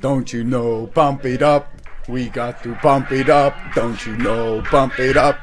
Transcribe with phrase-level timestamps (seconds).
[0.00, 1.72] Don't you know, pump it up.
[2.08, 3.54] We got to pump it up.
[3.74, 5.36] Don't you know, pump it up.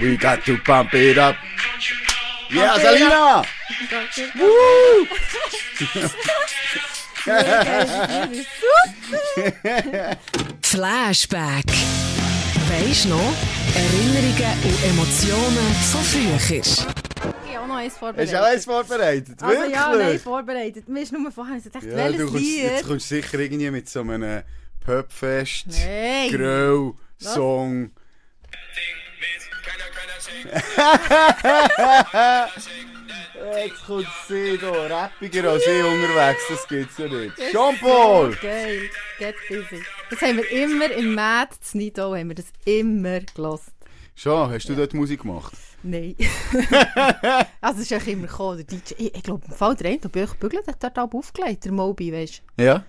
[0.00, 1.34] We got to pump it up.
[2.50, 3.42] Ja, Pump it Salina!
[10.62, 11.64] Flashback.
[12.68, 13.32] Weisst noch?
[13.74, 16.38] Erinnerungen und Emotionen von früher.
[17.66, 18.32] Noch eins Hast vorbereitet.
[18.34, 19.42] du auch eins vorbereitet?
[19.42, 20.88] Also ja, nein, vorbereitet.
[20.88, 22.62] Mir ist nur vorher dachte, Ja, du welches kommst, Lied?
[22.62, 24.42] jetzt kommst du sicher irgendwie mit so einem
[24.84, 26.30] Pubfest, Nein.
[26.30, 27.90] Grill, Song.
[33.56, 37.34] Jetzt kommt sie da, rappiger als ich unterwegs, das gibt's ja nicht.
[37.52, 38.36] Jean-Paul!
[38.40, 38.82] Geil,
[39.18, 39.82] get busy.
[40.10, 43.72] Das haben wir immer im Mad Nido, haben wir das immer gelost.
[44.14, 45.52] Schon, hast du dort Musik gemacht?
[45.82, 46.14] Nein.
[47.60, 48.94] also ist eigentlich immer gekommen, der DJ.
[48.98, 51.72] Ich, ich glaube, im Fall der eine, der Bücher bügelt, hat dort auch aufgelegt, der
[51.72, 52.64] Moby, weißt du.
[52.64, 52.84] Ja?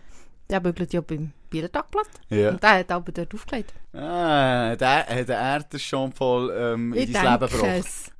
[0.50, 2.10] Der bügelt ja beim Bieler Tagblatt.
[2.30, 2.50] Ja.
[2.50, 3.74] Und der hat aber dort aufgelegt.
[3.94, 8.14] Ah, der, hat er den Jean-Paul ähm, in dein Leben gebracht?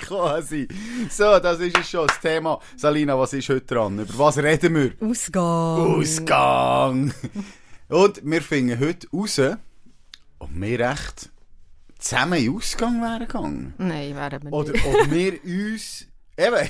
[0.00, 0.66] Quasi.
[1.08, 2.58] So, das ist es schon, das Thema.
[2.76, 4.00] Salina, was ist heute dran?
[4.00, 4.92] Über was reden wir?
[5.00, 5.96] Ausgang.
[5.96, 7.14] Ausgang!
[7.88, 9.40] Und wir finden heute raus,
[10.40, 11.30] ob wir echt
[12.04, 13.74] zusammen in den Ausgang wären gegangen.
[13.78, 14.84] Nein, wären wir Oder nicht.
[14.86, 16.06] ob wir uns.
[16.36, 16.68] Eben,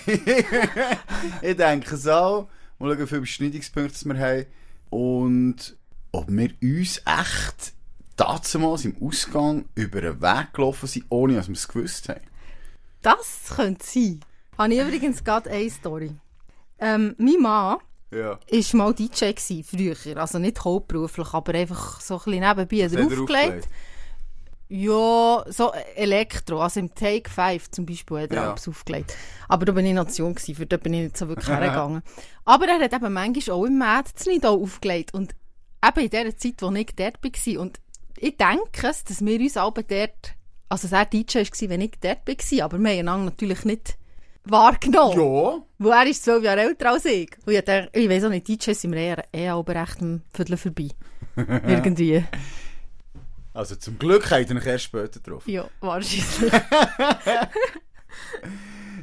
[1.42, 2.48] ich denke es auch.
[2.78, 4.46] Mal schauen, wie viele Beschneidungspunkte wir haben.
[4.90, 5.76] Und
[6.12, 7.72] ob wir uns echt
[8.16, 12.20] damals im Ausgang über einen Weg gelaufen sind, ohne dass wir es gewusst haben.
[13.02, 14.20] Das könnte sein.
[14.56, 16.12] Habe ich übrigens gerade eine Story.
[16.78, 17.78] Ähm, mein Mann
[18.12, 18.38] Ja.
[18.38, 20.16] war mal DJ gewesen, früher.
[20.16, 22.84] Also nicht hauptberuflich, aber einfach so ein bisschen nebenbei.
[23.48, 23.68] Hat
[24.76, 26.60] Ja, so Elektro.
[26.60, 28.50] Also im Take 5 zum Beispiel hat er Ja.
[28.50, 29.14] alles aufgelegt.
[29.48, 32.02] Aber da bin ich in Nation gewesen, für da bin ich nicht so wirklich hergegangen.
[32.44, 33.82] Aber er hat eben manchmal auch im
[34.16, 35.14] zu Lido aufgelegt.
[35.14, 35.32] Und
[35.86, 37.60] eben in der Zeit, wo ich dort war.
[37.60, 37.80] Und
[38.18, 40.34] ich denke es, dass wir uns alle dort,
[40.68, 43.96] also er DJ war, wenn ich dort war, aber wir haben einander natürlich nicht
[44.44, 45.12] wahrgenommen.
[45.20, 45.62] Ja.
[45.78, 47.30] Wo er ist zwölf Jahre älter als ich.
[47.46, 50.22] Und ich, dachte, ich weiß auch nicht, DJs sind wir eher, eher aber recht am
[50.34, 50.88] Viertel vorbei.
[51.36, 52.24] Irgendwie.
[53.54, 55.50] Also zum Glück habt ihr euch erst später getroffen.
[55.50, 56.52] Ja, wahrscheinlich.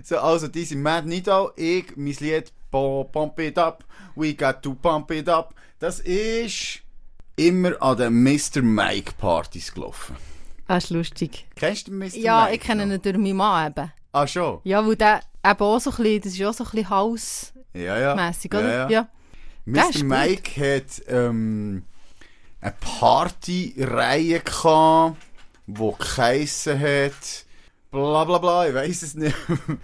[0.03, 3.83] So, also, die sind Mad Nidal, ich, mein Lied Pump It Up,
[4.15, 5.53] We Got To Pump It Up.
[5.79, 6.79] Das ist
[7.35, 8.61] immer an den Mr.
[8.61, 10.15] Mike Partys gelaufen.
[10.67, 11.45] Das ist lustig.
[11.55, 12.15] Kennst du Mr.
[12.17, 12.55] Ja, Mike?
[12.55, 12.95] ich kenne noch?
[12.95, 13.91] ihn durch meinen Mann eben.
[14.11, 14.59] Ah, schon?
[14.63, 17.73] Ja, weil der eben auch so ein bisschen, das ist auch so ein bisschen hausmässig,
[17.85, 18.13] Ja, ja.
[18.13, 18.73] oder?
[18.73, 19.07] Ja, ja.
[19.65, 19.89] Der Mr.
[19.89, 20.05] ist gut.
[20.09, 21.83] Mike hat ähm,
[22.61, 25.17] eine Partyreihe gehabt,
[25.65, 27.45] die geheissen hat,
[27.89, 29.35] bla bla bla, ich weiß es nicht.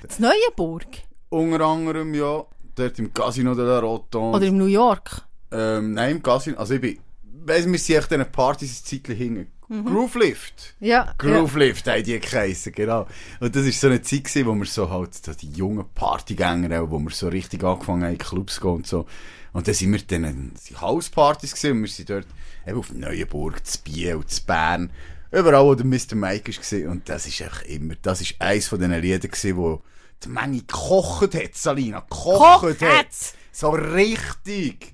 [0.04, 0.88] Das Neuenburg.
[1.30, 2.46] Unter anderem, ja,
[2.76, 4.38] dort im Casino de la Rotonde.
[4.38, 5.24] Oder in New York.
[5.52, 6.58] Ähm, nein, im Casino.
[6.58, 7.00] Also ich bin,
[7.46, 9.52] weiss, wir sind echt diesen Partys ein Zeitchen hinten.
[9.70, 10.76] Groove Lift.
[10.80, 11.14] Ja.
[11.18, 13.06] Groove Lift haben die geheissen, genau.
[13.42, 16.82] Und das war so eine Zeit, gewesen, wo wir so halt, so die jungen Partygänger,
[16.82, 19.06] auch, wo wir so richtig angefangen haben, in Clubs zu gehen und so.
[19.52, 22.28] Und dann sind wir dann in Hauspartys gewesen, und wir sind dort
[22.68, 24.92] eben auf Neuenburg, zu Biel, zu Bern,
[25.32, 26.16] überall, wo der Mr.
[26.16, 26.92] Mike war.
[26.92, 29.82] Und das ist einfach immer, das ist eins von diesen Liedern gewesen, wo
[30.24, 33.08] die Menge gekocht hat, Salina, gekocht hat.
[33.52, 34.94] So richtig.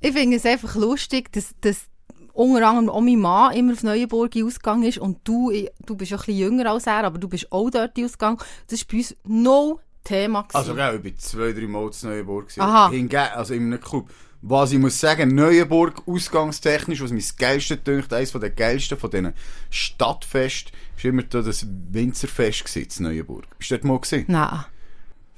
[0.00, 1.86] Ich finde es einfach lustig, dass, dass
[2.32, 5.52] unter anderem auch mein Mann immer auf Neuenburg ausgegangen ist und du,
[5.84, 8.38] du bist ein bisschen jünger als er, aber du bist auch dort ausgegangen.
[8.68, 10.42] Das war bei uns no Thema.
[10.42, 10.56] Gewesen.
[10.56, 12.46] Also, gell, ich bin zwei, drei Mal in Neuenburg.
[12.48, 12.60] gewesen.
[12.62, 12.90] Aha.
[12.90, 14.08] Hingegen, also in einem Club.
[14.42, 19.34] Was ich muss sagen, Neuenburg, ausgangstechnisch, was das Geilste dünkt, eines den geilsten von diesen
[19.68, 23.46] Stadtfest, ist immer da das Winzerfest gewesen, in Neuenburg.
[23.58, 24.24] Bist du dort mal gesehen?
[24.28, 24.64] Nein.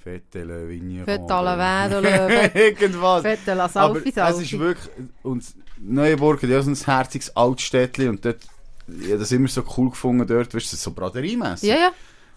[0.02, 1.04] Fette le Vigne.
[1.04, 3.22] Fette alle Wädele, Irgendwas.
[3.22, 4.42] Fette la Aber Salfi, es Salfi.
[4.42, 4.90] ist wirklich,
[5.22, 5.44] und
[5.78, 8.40] Neuenburg hat ja so ein herziges Altstädtchen und dort,
[8.88, 11.68] ich habe das immer so cool gefunden dort, weißt du, so braderiemässig.
[11.68, 11.92] Ja, ja.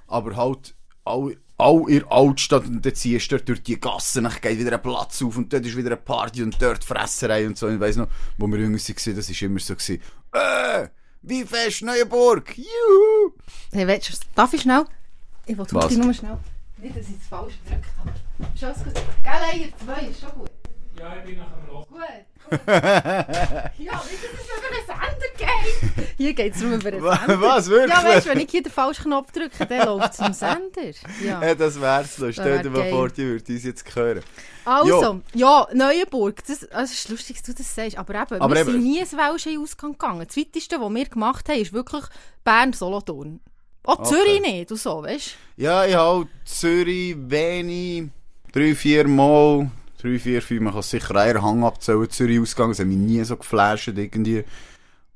[0.08, 4.24] aber halt all, all in der Altstadt und dann ziehst du dort durch die Gassen,
[4.26, 7.48] dann geht wieder ein Platz auf und dort ist wieder eine Party und dort Fresserei
[7.48, 7.70] und so.
[7.70, 8.08] Ich weiss noch,
[8.38, 10.02] wo wir jünger waren, das war immer so, gewesen,
[10.34, 10.88] äh,
[11.22, 13.34] wie fest Neuenburg, juhu!
[13.72, 14.86] Hey, willst du, darf ich schnell?
[15.46, 15.74] Ich will Was?
[15.74, 16.38] wirklich nur schnell.
[16.78, 18.12] Nicht, dass ich das falsch gedrückt habe.
[18.54, 18.94] Ist alles gut?
[19.24, 20.52] Gell, Eier 2 ist schon gut.
[21.00, 21.88] Ja, ich bin nach dem Los.
[21.88, 21.98] Gut.
[22.50, 22.60] gut.
[22.68, 25.35] ja, nicht, dass es über den Sender geht.
[26.18, 27.42] Hier geht es darum über den Sender.
[27.42, 27.90] Was, wirklich?
[27.94, 30.92] Ja, weißt du, wenn ich hier den falschen Knopf drücke, dann läuft es zum Sender.
[31.24, 31.42] Ja.
[31.46, 32.32] Ja, das wär's noch.
[32.32, 34.22] Stell wär dir mal vor, die würde uns jetzt hören.
[34.64, 36.44] Also, ja, Neuenburg.
[36.48, 37.98] Das, also, es ist lustig, dass du das sagst.
[37.98, 40.26] Aber eben, Aber wir eben- sind nie ins Welsche Ausgang gegangen.
[40.28, 42.04] Das weiteste, was wir gemacht haben, ist wirklich
[42.44, 43.40] Bern-Solothurn.
[43.84, 44.10] Auch Okay.
[44.16, 48.10] Zürich nicht und so, weißt Ja, ich habe Zürich, wenig,
[48.52, 49.70] drei, vier Mal,
[50.02, 53.24] 3, 4, 5, man kann sicher einen Hang abzählen, Zürich ausgegangen, das hat mich nie
[53.24, 54.44] so geflasht irgendwie.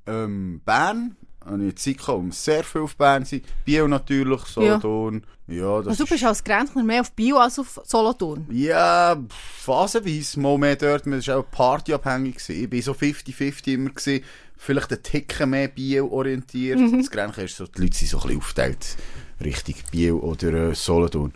[0.10, 1.16] Ähm, Bern,
[1.46, 3.42] habe ich Zeit gehabt, um sehr viel auf Bern zu sein.
[3.66, 5.24] Bio natürlich, Solothurn.
[5.48, 8.46] Ja, das Also du bist ist, als Grenzler mehr auf Bio als auf Solothurn.
[8.52, 12.36] ja, phasenweise, mal mehr dort, man war auch partyabhängig.
[12.36, 12.64] Gewesen.
[12.72, 13.90] Ich war so 50-50 immer.
[13.90, 14.24] Gewesen.
[14.58, 16.78] Vielleicht ein Ticken mehr Bio orientiert.
[16.80, 17.00] Mhm.
[17.00, 18.98] Das Grenchen ist so, die Leute sind so ein bisschen aufgeteilt.
[19.44, 21.34] Richtig Bio oder äh, Solothurn.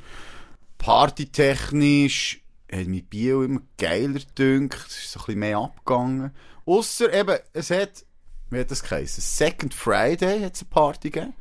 [0.78, 2.42] Partytechnisch
[2.72, 4.86] hat mich Bio immer geiler gedünkt.
[4.88, 6.32] Es ist so ein bisschen mehr abgegangen.
[6.66, 8.06] Ausser eben, es hat,
[8.54, 9.22] wie hat das geheißen?
[9.22, 11.34] Second Friday hat es eine Party gegeben.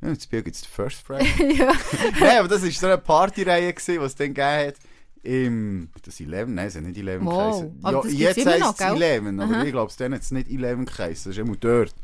[0.00, 1.56] Ja, in Bio gibt es First Friday.
[1.58, 1.72] ja.
[2.18, 4.74] Nein, aber das war so eine Partyreihe, die es dann gegeben hat.
[5.22, 6.54] Im, das Eleven?
[6.54, 7.62] Nein, es hat nicht Eleven Wow.
[7.82, 8.18] geheißen.
[8.18, 8.96] Ja, jetzt heisst es gell?
[8.96, 9.62] Eleven, aber Aha.
[9.64, 11.30] ich glaube, dann hat es nicht Eleven geheißen.
[11.30, 11.94] Das ist immer dort.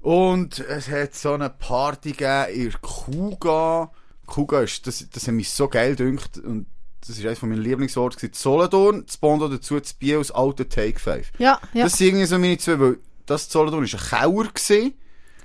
[0.00, 3.90] Und es hat so eine Party gegeben in Kuga.
[4.26, 6.38] Kuga ist, das, das hat mich so geil gedünkt.
[6.38, 6.66] Und
[7.00, 8.16] das ist eines von meinen Lieblingsorten.
[8.18, 8.32] gewesen.
[8.34, 11.32] Solothurn, das Bondo dazu, das Biel, das alte Take 5.
[11.38, 11.84] Ja, ja.
[11.84, 14.94] Das sind irgendwie so meine zwei, weil das Solothurn ist ein Kauer gewesen.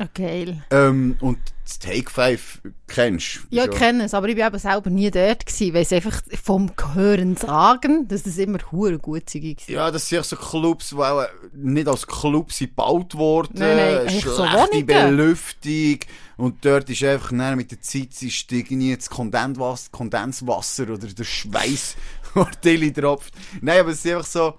[0.01, 0.63] Ah, geil.
[0.71, 3.55] Ähm, und das Take 5 kennst du.
[3.55, 6.21] Ja, ich kenne es, aber ich war eben selber nie dort gewesen, weil es einfach
[6.41, 9.57] vom Hören sagen, dass es immer hure gut gewesen.
[9.67, 13.59] Ja, das sind so Clubs, die auch nicht als Clubs gebaut wurden.
[13.59, 14.85] Nein, nein, so schlechte Wohnungen.
[14.87, 15.99] Belüftung.
[16.37, 21.97] Und dort ist einfach mit der Zeit ist irgendwie das Kondenswasser, Kondenswasser oder der Schweiß,
[22.35, 23.33] der Tilly tropft.
[23.59, 24.53] Nein, aber es ist einfach so,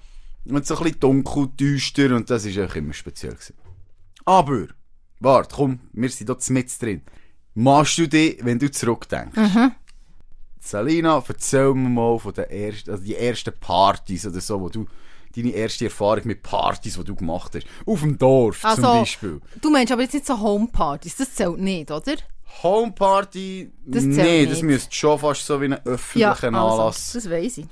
[0.44, 3.54] und so ein bisschen dunkel, düster und das ist einfach immer speziell gewesen.
[4.24, 4.66] Aber,
[5.20, 7.02] warte, komm, wir sind dort mit drin.
[7.54, 9.38] Machst du dich, wenn du zurückdenkst?
[10.60, 14.86] Salina, erzähl mir mal von den ersten, also die ersten Partys oder so, wo du,
[15.34, 17.66] deine erste Erfahrung mit Partys, die du gemacht hast.
[17.86, 19.40] Auf dem Dorf Also, zum Beispiel.
[19.60, 22.14] Du meinst aber jetzt nicht so Homepartys, das zählt nicht, oder?
[22.62, 24.52] Homeparty, Das nee, nicht.
[24.52, 27.66] das müsste schon fast so wie ein öffentlicher Anlass also, das weiss ich.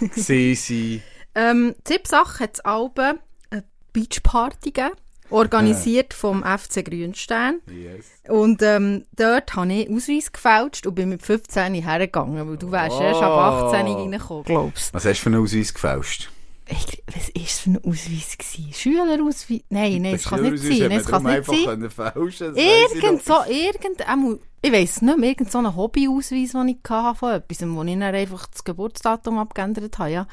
[0.00, 1.02] gewesen sein.
[1.34, 3.18] Ähm, Tippsache hat es Alben
[3.50, 4.94] eine Beachparty gegeben,
[5.30, 7.60] organisiert vom FC Grünstein.
[7.68, 8.06] Yes.
[8.28, 13.00] Und ähm, dort habe ich Ausweis gefälscht und bin mit 15 hergegangen, weil du wärst
[13.00, 13.32] erst ab
[13.72, 16.30] 18 reingekommen, glaubst Was hast du für einen Ausweis gefälscht?
[16.66, 18.38] ich, Was war das für ein Ausweis?
[18.38, 18.72] Gewesen?
[18.72, 19.60] Schülerausweis?
[19.68, 20.88] Nein, nein, das Den kann es nicht sein.
[20.88, 22.12] Nein, das man kann es nicht einfach sein.
[22.14, 22.64] fälschen, das
[23.02, 27.18] Irgend so, irgend, einmal- ich weiss nicht mehr, irgend so einen Hobbyausweis, den ich hatte
[27.18, 30.26] von etwas, wo ich dann einfach das Geburtsdatum abgeändert habe, ja.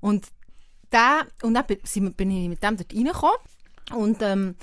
[0.00, 0.26] Und
[0.92, 3.36] der, und dann bin ich mit dem dort reingekommen.
[3.94, 4.54] Und, ähm,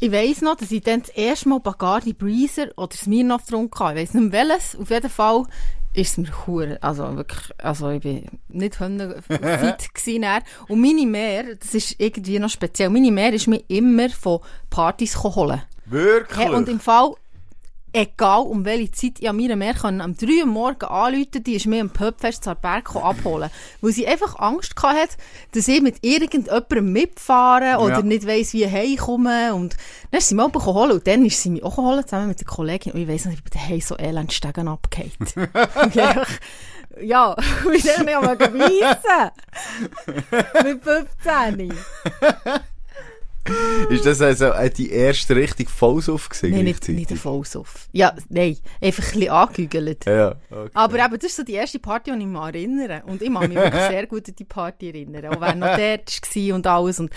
[0.00, 4.00] ich weiss noch, dass ich dann das erste Mal Bacardi Breezer oder Smirnoff getrunken habe.
[4.00, 4.76] Ich weiss nicht mehr welches.
[4.76, 5.44] Auf jeden Fall
[5.92, 8.88] ist es mir hure, also wirklich, also ich bin nicht fit
[9.94, 10.22] gewesen.
[10.22, 10.42] dann.
[10.68, 14.40] Und meine Mehr, das ist irgendwie noch speziell, meine Mehr ist mir immer von
[14.70, 15.62] Partys holen.
[15.86, 16.38] Wirklich?
[16.38, 17.14] Hey, und im Fall,
[18.00, 21.80] egal um welche Zeit, ich Mehr können am 3 Uhr morgen anrufen, die ist mir
[21.80, 23.50] am Pubfest zu Berg abholen.
[23.80, 25.16] Weil sie einfach Angst hatte,
[25.52, 28.02] dass ich mit irgendjemandem mitfahre oder Ja.
[28.02, 29.54] nicht weiss, wie ich heimkomme.
[29.54, 29.76] Und
[30.10, 30.34] dann ist sie
[30.64, 32.92] holen und dann ist sie mich auch holen, zusammen mit der Kollegin.
[32.92, 34.68] Und ich weiss nicht, ich bin daheim so elend Stegen
[35.94, 36.26] einfach-
[37.00, 37.36] ja,
[37.70, 39.30] wie soll ich aber geweissen?
[40.64, 41.72] mit 15.
[43.90, 46.54] Ist das also äh, die erste richtig Vollsuff gewesen?
[46.54, 47.88] Nein, nicht, nicht ein Vollsuff.
[47.92, 50.04] Ja, nein, einfach ein bisschen angehügelt.
[50.06, 50.70] Ja, okay.
[50.74, 53.02] Aber eben, das ist so die erste Party, an die ich mich erinnere.
[53.06, 55.26] Und ich kann mich wirklich sehr gut an die Party erinnern.
[55.26, 57.00] Auch wer noch dort war und alles.
[57.00, 57.10] Und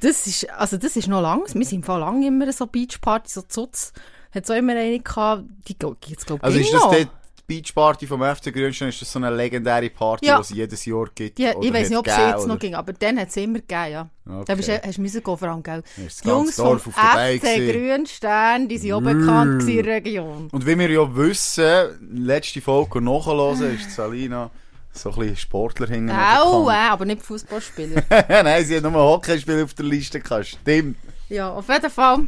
[0.00, 1.42] das ist, also das ist noch lang.
[1.52, 3.92] Wir sind Fall lang immer so Beachpartys, so Zutz.
[4.32, 7.06] Hat so immer eine gehabt, die gibt es, glaube ich, Also ist das.
[7.56, 10.36] Die Beachparty vom FC Grünstein, ist das so eine legendäre Party, Ja.
[10.36, 11.38] die es jedes Jahr gibt?
[11.38, 13.90] Ja, ich weiß nicht, ob es jetzt noch ging, aber dann hat es immer gegeben,
[13.90, 14.08] ja.
[14.26, 14.44] Okay.
[14.46, 15.82] Da bist hast du müssen gehen, vor allem, gell?
[15.96, 17.72] Die Jungs vom FC gewesen.
[17.72, 20.48] Grünstern, die sind auch bekannt in der Region.
[20.52, 24.50] Und wie wir ja wissen, letzte Folge nachhören, ist Salina
[24.92, 28.02] so ein bisschen Sportler hinten Au, äh, aber nicht Fußballspieler.
[28.28, 30.46] Nein, sie hat nur Hockeyspiel auf der Liste gehabt.
[30.46, 30.96] Stimmt.
[31.28, 32.20] ja, auf jeden Fall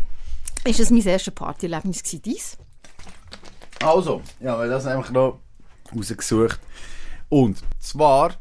[0.64, 2.56] ist es mein erstes Partyerlebnis gewesen, dies.
[3.84, 5.40] Also, ja, wir haben das einfach noch
[5.94, 6.58] rausgesucht.
[7.28, 8.34] Und zwar,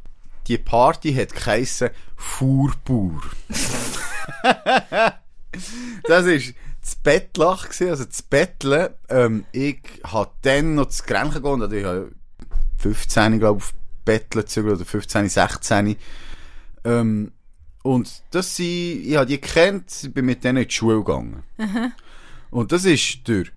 [0.48, 3.22] die Party hat geheissen Fuhrbauer.
[6.04, 8.90] das ist das Bettlach gewesen, also das Betteln.
[9.10, 12.12] Ähm, ich habe dann noch zu Grenchen gegangen, also ich habe
[12.78, 13.74] 15, glaube ich, auf
[14.06, 15.98] Betteln gezügelt, oder 15, 16.
[16.86, 17.32] Ähm,
[17.84, 21.44] und das sind, ich habe die gekannt, bin mit denen in die Schule gegangen.
[22.50, 23.52] Und das ist durch,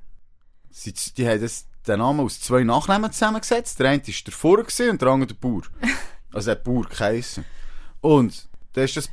[0.70, 3.78] sie, die haben das, den Namen aus zwei Nachnamen zusammengesetzt.
[3.78, 5.62] Der eine war der gewesen und der andere der Bauer.
[6.32, 7.46] Also der Bauer geheissen.
[8.02, 9.08] Und da war das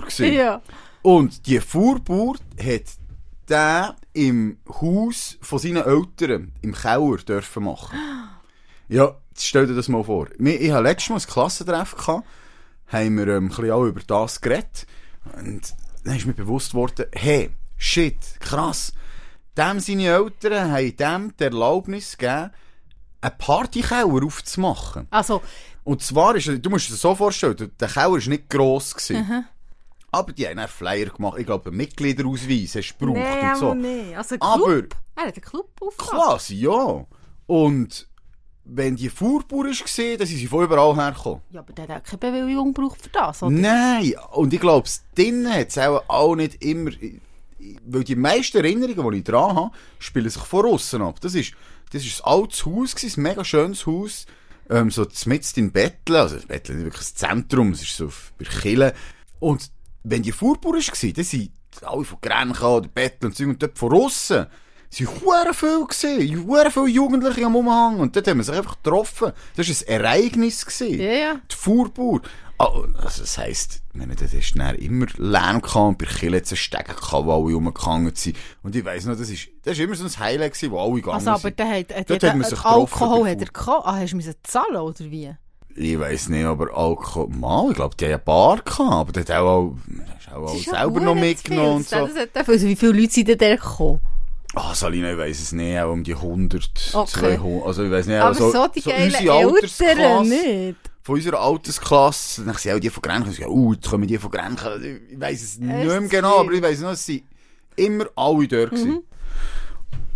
[0.00, 0.32] gewesen.
[0.32, 0.60] Ja.
[1.02, 2.82] Und die Fuhrbauer hat
[3.48, 7.96] den im Haus von seinen Eltern, im Keller, dürfen machen.
[8.88, 10.26] Ja, stell dir das mal vor.
[10.38, 12.26] Ich hatte letztes Mal ein Klassentreffen, gehabt,
[12.88, 14.86] haben wir ähm, ein bisschen auch über das geredet.
[15.36, 18.92] Und dann ist mir bewusst worden, hey, shit, krass.
[19.56, 22.50] Dem seine Eltern haben dem die Erlaubnis gegeben,
[23.20, 25.06] einen Partykeller aufzumachen.
[25.10, 25.42] Also,
[25.84, 28.94] Und zwar ist, du musst dir das so vorstellen, der- Keller war nicht gross.
[28.94, 29.46] Gewesen.
[30.12, 33.74] Aber die haben einen Flyer gemacht, ich glaube, einen Mitgliederausweis hast du gebraucht und so.
[33.74, 34.16] nicht.
[34.16, 34.96] Also, Aber- Club.
[35.16, 36.10] Er hat einen Club aufgemacht.
[36.26, 37.06] Quasi, ja.
[37.46, 38.08] Und
[38.64, 39.72] wenn die Fuhrbuhr war,
[40.18, 41.40] dann sind sie von überall hergekommen.
[41.50, 43.52] Ja, aber der hat keine Bewilligung gebraucht für das, oder?
[43.52, 46.90] Nein, und ich glaube, drinnen hat es auch, auch nicht immer,
[47.84, 51.20] weil die meisten Erinnerungen, die ich dran habe, spielen sich von außen ab.
[51.20, 51.52] Das ist,
[51.92, 54.26] das ist ein altes Haus, gewesen, ein mega schönes Haus,
[54.70, 58.44] ähm, so mitten in Betteln, also Betteln ist wirklich das Zentrum, es ist so bei
[58.44, 58.94] Kille.
[59.38, 59.70] Und
[60.02, 61.50] wenn die Fuhrbuhr war, dann sind
[61.82, 64.46] alle von Grenchen oder Betteln und so, und dort von außen,
[64.88, 69.32] sind hure viel hure viele Jugendliche am Umhang, und dort haben wir sich einfach getroffen.
[69.56, 71.00] Das war ein Ereignis gewesen.
[71.00, 71.40] Ja, ja.
[71.50, 72.22] Die Fuhrbuhr.
[72.58, 72.70] Ah,
[73.02, 76.58] also das heisst, ich meine, das ist dann immer Lärm gehabt und bei hat es
[76.58, 78.36] Stegen gehabt, wo alle rumgegangen sind.
[78.62, 80.94] Und ich weiss noch, das ist, das ist immer so ein Highlight gewesen, wo alle
[80.94, 81.58] gegangen Also, aber sind.
[81.58, 83.86] der hat, hat Dort der, hat man sich Alkohol hat er gehabt.
[83.86, 85.32] Ah, hast du müssen zahlen, oder wie?
[85.74, 89.22] Ich weiss nicht, aber Alkohol, mal, ich glaube, die haben eine Bar gehabt, aber der
[89.24, 89.74] hat auch, auch,
[90.34, 92.08] auch, Das auch ja selber noch zu mitgenommen und so.
[92.32, 94.00] Das Also, wie viele Leute sind denn da gekommen?
[94.54, 97.36] Ah, Salina, ich weiss es nicht, auch um die 100, Okay.
[97.36, 99.12] 200, also ich weiss nicht, Aber so, so die geilen
[99.46, 100.76] unsere Eltern nicht.
[101.06, 104.28] Von unserer Altersklasse, dann sind auch die von Grenchen, ja, uh, jetzt kommen die von
[104.28, 107.22] Grenchen, ich weiss es nicht mehr Echt genau, aber ich weiss noch, es sind
[107.76, 108.72] immer alle dort.
[108.72, 109.02] Mhm.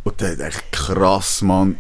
[0.03, 1.77] Und dann dachte ich, krass, Mann,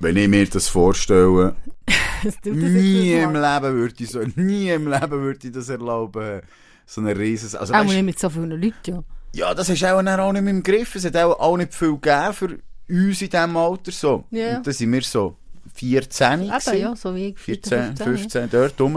[0.00, 1.56] wenn ich mir das vorstelle,
[2.22, 3.60] tut das nie im mal?
[3.60, 6.40] Leben würde ich so, nie im Leben würde ich das erlauben,
[6.86, 9.04] so eine riesen, also Auch weißt, nicht mit so vielen Leuten, ja.
[9.34, 11.98] ja, das ist auch, auch nicht mehr im Griff, es hat auch, auch nicht viel
[11.98, 14.24] gegeben für uns in diesem Alter, so.
[14.30, 14.56] Ja.
[14.56, 15.36] Und dann sind wir so
[15.74, 16.78] 14 Eben, gewesen.
[16.78, 17.38] ja, so wie ich.
[17.38, 18.96] 14, 15, dort rum.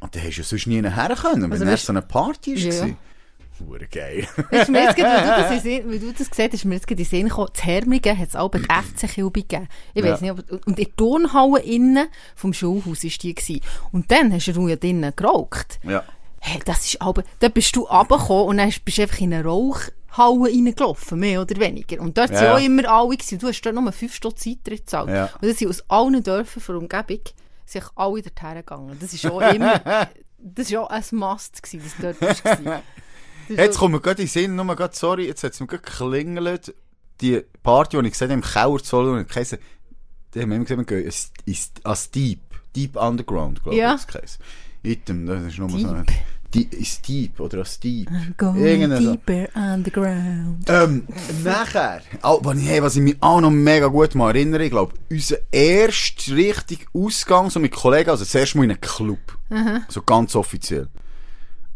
[0.00, 2.54] Und dann hast du ja sonst nie her können, wenn Also weißt- so eine Party
[2.54, 2.88] Ja, war.
[2.88, 2.94] ja.
[3.60, 4.26] Hure geil.
[4.50, 6.86] Ist mir jetzt gerade, weil, du Sinn- weil du das gesagt hast, ist mir jetzt
[6.88, 8.58] gerade in den Sinn gekommen, in Hermligen hat es auch die
[8.98, 9.68] FC Kilby gegeben.
[9.94, 10.32] Ich weiss Ja.
[10.34, 13.34] nicht, aber, und in der Turnhalle innen vom Schulhaus war die.
[13.34, 13.60] Gewesen.
[13.92, 15.78] Und dann hast du ja drinnen geraucht.
[15.84, 16.02] ja.
[16.46, 19.44] Hey, das ist aber, da bist du runtergekommen und dann bist du einfach in eine
[19.44, 22.00] Rauchhalle reingelaufen, mehr oder weniger.
[22.02, 22.38] Und dort Ja.
[22.38, 23.38] sind auch immer alle gewesen.
[23.38, 25.08] Du hast dort nur 5 Stunden Eintritt gezahlt.
[25.08, 25.30] Ja.
[25.40, 27.20] Und das sind aus allen Dörfern der Umgebung
[27.64, 28.96] sich alle dorthin gegangen.
[29.00, 29.80] Das ist auch immer,
[30.38, 32.60] das ist auch ein Must gewesen, dass du dort warst.
[33.48, 35.82] Jetzt kommt mir gerade in den Sinn, nur gerade, sorry, jetzt hat es mir gerade
[35.82, 36.74] geklingelt.
[37.20, 39.58] Die Party, die ich gesehen habe, im Solothurn, und geheißen,
[40.34, 41.12] die haben immer gesagt, wir gehen
[41.84, 42.40] als Deep.
[42.74, 43.92] Deep Underground, glaube ich, Ja.
[43.92, 44.42] das geheißen.
[44.82, 46.06] Item, das ist nochmal so ein...
[46.54, 48.08] Die, ist Deep, oder als Deep.
[48.36, 49.10] Going Irgendein so.
[49.16, 50.64] deeper underground.
[50.68, 51.06] Ähm,
[51.42, 54.70] nachher, oh, was, ich, hey, was ich mich auch noch mega gut mal erinnere, ich
[54.70, 59.38] glaube, unser erster richtig Ausgang so mit Kollegen, also das erste Mal in einem Club.
[59.88, 60.88] So ganz offiziell.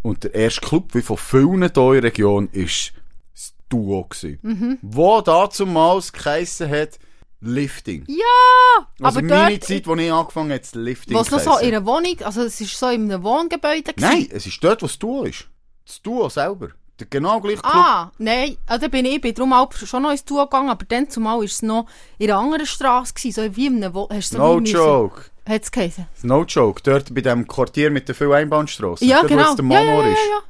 [0.02, 2.92] Und der erste Club, wie von vielen hier in der Region, ist
[3.34, 4.78] das Duo gewesen.
[4.82, 6.98] Wo dazumals geheissen hat,
[7.40, 8.04] Lifting.
[8.08, 8.86] Ja!
[9.00, 11.58] Also aber meine dort, Zeit, wo ich angefangen habe, hat es Lifting was noch so
[11.58, 14.00] in einer Wohnung, also es ist so in einem Wohngebäude gewesen.
[14.00, 15.46] Nein, es ist dort, wo das Duo ist.
[15.86, 16.70] Das Duo selber.
[16.98, 17.74] Der genau gleiche Club.
[17.74, 20.84] Ah, nein, ah, da bin ich, bin darum auch schon noch ins Tour gegangen, aber
[20.84, 21.86] dann zumal war es noch
[22.18, 25.22] in einer anderen Straße, gewesen, so wie in einem, Wo du so No joke.
[25.48, 26.06] Hat's geheißen?
[26.22, 26.82] No joke.
[26.82, 29.06] Dort bei dem Quartier mit den vielen Einbahnstrassen.
[29.06, 29.48] Ja, dort, Wo genau.
[29.48, 30.18] jetzt der Ja, ja, ja, ist.
[30.28, 30.40] ja,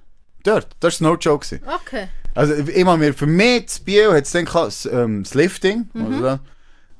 [0.42, 0.68] Dort.
[0.80, 1.46] Das war no joke.
[1.46, 1.62] Gewesen.
[1.82, 2.08] Okay.
[2.34, 4.46] Also, ich meine, für mich, das Bio hat es dann
[4.92, 6.38] ähm, das Lifting, also,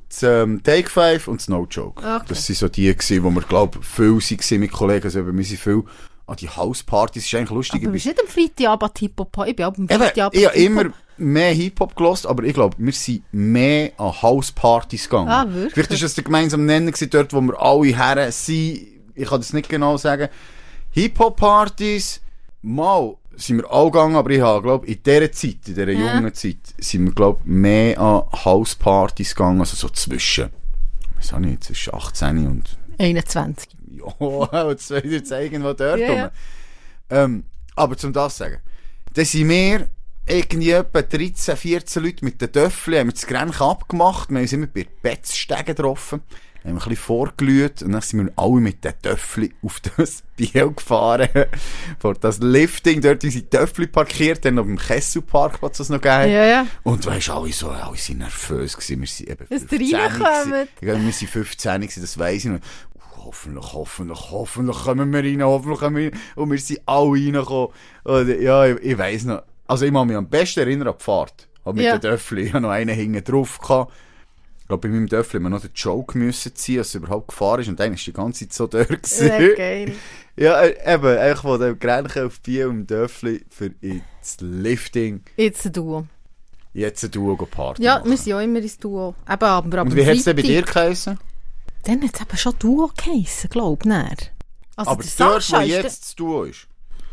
[0.09, 2.03] das ähm, Take Five und das No Joke.
[2.03, 2.25] Okay.
[2.29, 5.05] Das sind so die gewesen, wo wir, glaube ich, viel waren mit Kollegen.
[5.05, 5.85] Also, wir sind viel
[6.27, 7.27] an die Hauspartys.
[7.27, 7.83] Ist eigentlich lustig.
[7.83, 9.45] Aber bist nicht am Freitagabend Hip-Hop?
[9.47, 10.85] Ich bin am Eben, Freitagabend ich habe immer
[11.17, 15.29] mehr Hip-Hop gelost, aber ich glaube, wir sind mehr an Hauspartys gegangen.
[15.29, 15.75] Ah, wirklich?
[15.75, 18.81] Vielleicht ist das der gemeinsame Nenner gewesen, dort, wo wir alle her sind.
[19.15, 20.29] Ich kann das nicht genau sagen.
[20.91, 22.21] Hip-Hop-Partys,
[22.63, 26.15] mal sind wir auch gegangen, aber ich habe, glaube in dieser Zeit, in dieser Ja.
[26.17, 30.51] jungen Zeit, sind wir, glaube mehr an Hauspartys gegangen, also so zwischen,
[31.17, 33.71] was habe ich, zwischen 18 und 21.
[33.91, 36.31] ja, ich jetzt irgendwo dort Ja, ja.
[37.11, 37.45] Ähm,
[37.77, 38.59] aber zum das zu sagen,
[39.15, 39.89] dann sind wir
[40.27, 44.63] irgendwie etwa 13, 14 Leute mit den Töffeln, haben wir das Grenchen abgemacht, wir sind
[44.65, 46.21] immer bei Betzstegen getroffen,
[46.69, 50.71] haben ein bisschen vorgelüht und dann sind wir alle mit den Töffeln auf das Biel
[50.73, 51.29] gefahren,
[51.99, 56.45] vor das Lifting, dort unsere Töffel parkiert, dann auf dem Kesselparkplatz, was noch gegeben Ja,
[56.45, 56.67] ja.
[56.85, 59.01] und weißt du, alle so, alle sind nervös gewesen.
[59.01, 60.81] Wir sind eben Dass 15 ihr reinkommt.
[60.81, 61.07] gewesen.
[61.07, 62.61] Wir sind 15 gewesen, das weiss ich noch.
[63.25, 66.21] Hoffentlich, hoffentlich, hoffentlich kommen wir rein, hoffentlich kommen wir rein.
[66.37, 67.69] Und wir sind alle reingekommen.
[68.05, 69.43] Und, ja, ich, ich weiss noch.
[69.67, 71.47] Also ich kann mich am besten erinnern an die Fahrt.
[71.65, 71.99] Hab mit Ja.
[71.99, 72.39] den Töffel.
[72.39, 73.59] Ich hatte noch einen hinten drauf.
[73.59, 73.93] Gehabt.
[74.69, 77.63] Ich glaube, bei meinem Dörfli wir noch den Joke müssen ziehen, dass es überhaupt gefahren
[77.63, 77.69] ist.
[77.69, 78.85] Und dann war die ganze Zeit so da.
[78.85, 79.55] gewesen.
[79.57, 79.93] Geil.
[80.37, 85.65] Ja, äh, eben, eigentlich von dem Grenchen auf Biel im Dörfli für ins Lifting Jetzt
[85.65, 86.07] ein Duo.
[86.75, 88.11] jetzt ein Duo Party Ja, machen.
[88.11, 89.15] wir sind ja immer ins Duo.
[89.27, 91.19] Eben, aber ab Und wie hat es denn bei dir geheißen?
[91.85, 94.31] Dann hat es eben schon Duo geheissen, glaube ich.
[94.77, 96.69] Also Aber dort, wo jetzt das Duo ist.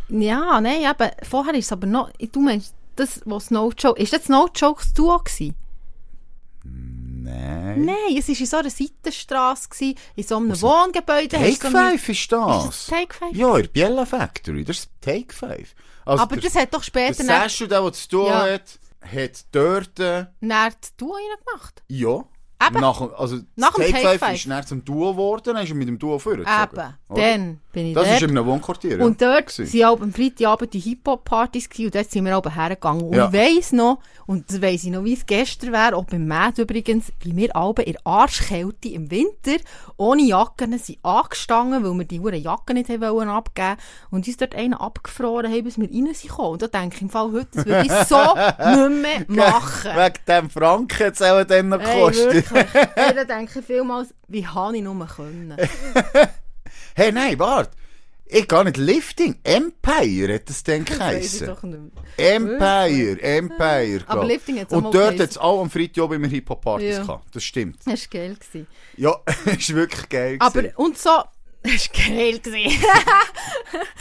[0.09, 2.12] Ja, nein, eben, vorher ist es aber noch...
[2.31, 4.00] Du meinst, das, was No Joke...
[4.00, 5.55] Ist das No Joke das Duo gewesen?
[7.36, 7.86] Nein.
[7.86, 11.38] Nein, es war in so einer Seitenstrasse, gewesen, in so einem Wohngebäude.
[11.39, 12.63] hast Take so Five ist das.
[12.63, 13.36] Ist das Take Five?
[13.36, 14.63] Ja, in der Biella Factory.
[14.63, 15.75] Das ist Take Five.
[16.06, 18.44] Also aber der, das hat doch der später nach, Session, der, der das Duo Ja.
[18.54, 20.00] hat, hat dort...
[20.00, 21.84] Äh, nach das Duo reingemacht.
[21.88, 22.24] ja.
[22.69, 22.81] Eben.
[22.81, 24.36] Nach, also Nach das dem Take, Take Five Five.
[24.36, 26.53] ist dann zum Duo geworden, dann ist er mit dem Duo vorgezogen.
[26.63, 28.15] Eben, dann bin ich Das dort.
[28.15, 29.03] ist in einem Wohnquartier, ja.
[29.05, 33.01] Und dort waren auch am Freitagabend die Hip-Hop-Partys und dort sind wir auch hergegangen.
[33.03, 33.27] Und Ja.
[33.27, 36.62] ich weiss noch, und das weiss ich noch, wie es gestern wäre, auch beim Mad
[36.62, 39.57] übrigens, wie wir alle in Arschkälte im Winter
[39.98, 43.77] ohne Jacken sind angestanden, weil wir die hure Jacken nicht wollen abgeben
[44.12, 46.31] und uns dort einen abgefroren haben, bis wir rein sind.
[46.39, 48.17] Und da denke ich im Fall heute, das würde ich so
[48.89, 49.91] nicht mehr machen.
[49.95, 52.45] Wegen dem Franken auch dann noch Hey, gekostet.
[52.95, 53.13] wirklich.
[53.13, 55.55] Da denke ich vielmals, wie habe ich nur können?
[56.97, 57.71] Hey, nein, warte.
[58.25, 59.35] Ich gar nicht Lifting.
[59.43, 62.35] Empire hat das dann Das ich mehr.
[62.35, 64.01] Empire, Empire.
[64.07, 64.27] Aber glaub.
[64.31, 67.01] Lifting auch mal Und dort hat es auch am Freitag immer Hip-Hop-Partys Ja.
[67.03, 67.35] gehabt.
[67.35, 67.77] Das stimmt.
[67.85, 68.35] Das war geil.
[68.35, 68.67] Gewesen.
[68.97, 69.15] Ja,
[69.57, 70.38] ist wirklich geil.
[70.39, 70.75] Aber, gewesen.
[70.77, 71.09] und so,
[71.63, 72.39] das war geil.
[72.39, 72.83] Gewesen.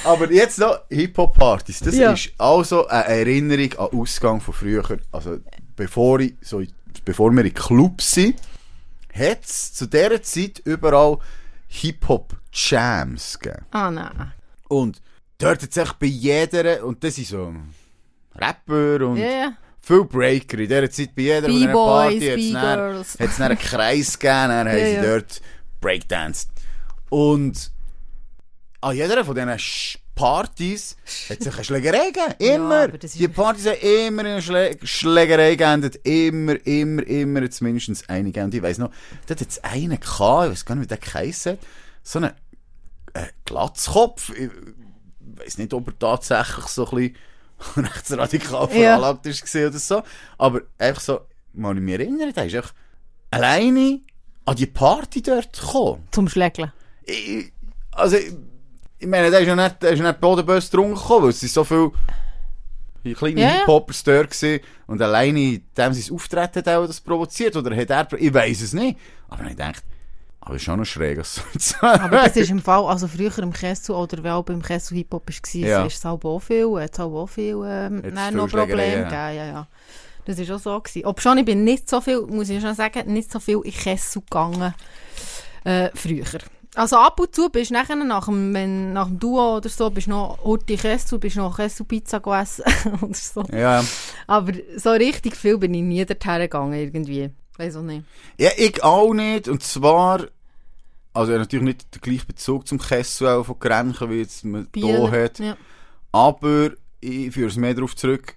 [0.05, 1.81] Aber jetzt noch Hip-Hop-Partys.
[1.81, 2.13] Das Ja.
[2.13, 4.85] ist also eine Erinnerung an Ausgang von früher.
[5.13, 5.39] Also,
[5.77, 6.63] bevor, ich, so,
[7.05, 8.41] bevor wir in Clubs sind,
[9.13, 11.19] hat es zu dieser Zeit überall
[11.69, 13.67] Hip-Hop-Jams gegeben.
[13.71, 14.33] ah, nein.
[14.69, 15.01] Und
[15.39, 17.55] dort hat es bei jeder, und das sind so
[18.35, 19.53] Rapper und Ja, ja.
[19.81, 20.59] viel Breaker.
[20.59, 24.79] In dieser Zeit bei jeder B-Boys, Party hat es dann, einen Kreis gegeben, dann haben
[24.79, 25.41] Ja, sie dort
[25.81, 26.49] Breakdanced.
[27.11, 27.71] Und
[28.81, 29.59] an jeder von diesen
[30.15, 30.97] Partys
[31.29, 32.35] hat sich eine Schlägerei gegeben.
[32.39, 32.95] Immer.
[32.95, 35.97] ist- Die Partys haben immer in einer Schlä Schlägerei geendet.
[36.07, 38.47] Immer, immer, immer jetzt mindestens eine gegeben.
[38.47, 38.91] Und ich weiss noch,
[39.27, 41.59] dort hat es einen gehabt, ich weiss gar nicht, wie der geheissen.
[42.03, 42.33] So einen
[43.15, 44.31] äh, Glatzkopf.
[44.39, 44.51] Ich
[45.37, 47.13] weiss nicht, ob er tatsächlich so ein
[47.77, 48.69] bisschen rechtsradikal Ja.
[48.69, 50.03] veranlagt ist gewesen oder so.
[50.39, 51.21] Aber einfach so,
[51.55, 52.75] mal ich mich erinnere, der ist einfach
[53.31, 54.01] alleine
[54.45, 56.07] an die Party dort gekommen.
[56.13, 56.73] Zum Schlägeln.
[57.05, 57.53] Ich,
[57.93, 58.17] also,
[59.05, 61.41] ich, meine, der ist ja nicht, der ist ja nicht bodenbös drunter gekommen, weil es
[61.41, 61.93] sind so viele
[63.15, 63.49] kleine ja.
[63.49, 68.19] Hip-Hoppers dort gewesen und alleine dem sein Auftreten hat auch das provoziert, oder hat er,
[68.19, 68.99] ich weiss es nicht.
[69.29, 69.81] Aber ich denke,
[70.41, 71.19] aber ist schon noch schräg?
[71.81, 75.27] Aber das ist im Fall, also früher im Kessel oder wenn auch beim Kessel Hip-Hop
[75.27, 75.85] war, Ja.
[75.85, 79.67] ist es halt auch viel, hat auch viel, ähm, nein, noch Probleme gegeben, ja, ja.
[80.25, 81.05] Das ist auch so gewesen.
[81.05, 83.73] Ob schon, ich bin nicht so viel, muss ich schon sagen, nicht so viel in
[83.73, 84.75] Kessel gegangen,
[85.65, 86.41] äh, früher.
[86.75, 89.91] Also ab und zu bist du nachher nach dem, wenn, nach dem Duo oder so,
[89.91, 92.65] bist du noch Horti Kessel, bist du noch Kessel-Pizza gegessen
[93.01, 93.45] oder so.
[93.53, 93.85] Ja,
[94.27, 97.31] Aber so richtig viel bin ich nie dorthin gegangen, irgendwie.
[97.57, 98.05] Weiß auch nicht.
[98.39, 100.27] ja, ich auch nicht, und zwar,
[101.13, 105.11] also hat natürlich nicht den gleichen Bezug zum Kessel von Grenchen, wie jetzt man hier
[105.11, 105.39] hat.
[105.39, 105.57] Ja.
[106.11, 108.35] Aber ich führe es mehr darauf zurück,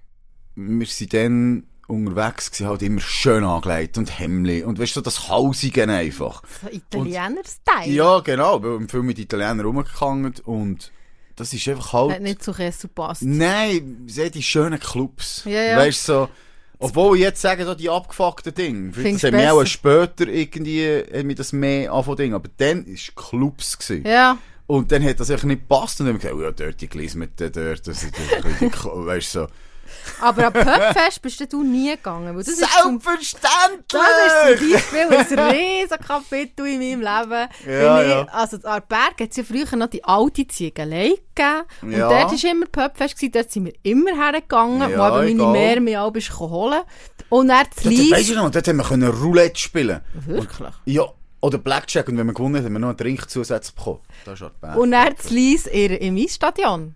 [0.55, 5.03] wir sind dann unterwegs gewesen, halt immer schön angelegt und Hemli und weißt du, so
[5.03, 6.43] das Hausige einfach.
[6.61, 7.91] So Italiener-Style.
[7.91, 10.91] Ja, genau, weil wir viel mit Italienern rumgegangen und
[11.35, 12.15] das ist einfach halt...
[12.15, 13.21] Hat nicht zu Kessel gepasst.
[13.23, 15.43] Nein, seht die schönen Clubs.
[15.45, 15.77] Ja, ja.
[15.77, 16.29] Weißt du, so...
[16.79, 18.89] Obwohl ich jetzt sage, so die abgefuckten Dinge.
[18.89, 22.33] Das Findest hat du mich auch später irgendwie, mich das mehr angefangen Ding.
[22.35, 23.79] Aber dann war es Clubs.
[23.79, 24.05] Gewesen.
[24.05, 24.37] Ja.
[24.67, 25.99] Und dann hat das einfach nicht gepasst.
[25.99, 26.87] Und dann haben wir gesagt, oh ja, dort die
[27.39, 27.87] der dort.
[27.87, 29.47] Das ist weißt du, so.
[30.21, 32.35] Aber am Pubfest bist du nie gegangen.
[32.35, 33.87] Weil das ist zum, Selbstverständlich!
[33.87, 37.49] das ist zum Beispiel ein riesen Kapitel in meinem Leben.
[37.65, 38.23] Ja, ich, ja.
[38.31, 41.63] Also an Berg hat es ja früher noch die alte Ziegelei gegeben.
[41.81, 42.09] Und Ja.
[42.09, 42.65] dort war immer.
[42.67, 43.31] Gewesen.
[43.31, 45.51] Dort sind wir immer hergegangen, Ja, wo eben meine.
[45.51, 46.81] Mehr mich auch holen
[47.29, 48.27] Und dann das Lies.
[48.27, 50.73] du noch, dort haben wir Roulette spielen Wirklich?
[50.85, 51.03] Ja,
[51.41, 52.07] oder Blackjack.
[52.07, 53.99] Und wenn wir gewonnen haben, haben wir noch einen Drink zusätzlich bekommen.
[54.25, 54.51] Das ist.
[54.75, 56.95] Und dann das Lies im Eisstadion.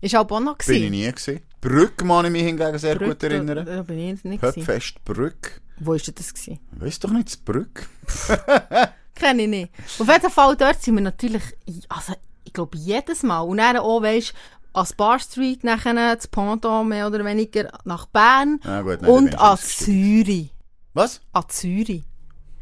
[0.00, 0.90] Ist auch noch Bin ich gewesen.
[0.90, 1.40] nie gesehen.
[1.62, 3.64] Brück kann ich mich hingegen sehr gut Brück, erinnern.
[3.64, 4.64] Da, da bin ich nicht gewesen.
[4.64, 5.62] Pöpfest Brück.
[5.78, 6.34] Wo war das?
[6.34, 6.58] Gewesen?
[6.72, 7.88] Weiss doch nicht, das Brück.
[9.14, 9.72] Kenne ich nicht.
[9.98, 11.42] Auf jeden Fall, dort sind wir natürlich,
[11.88, 13.40] also, ich glaube, jedes Mal.
[13.40, 14.34] Und dann auch, weisst
[14.72, 18.58] als Bar Street, nachher das Pendant mehr oder weniger nach Bern.
[18.64, 20.50] Ah, gut, nein, und an Zürich.
[20.94, 21.20] Was?
[21.32, 22.02] An Zürich.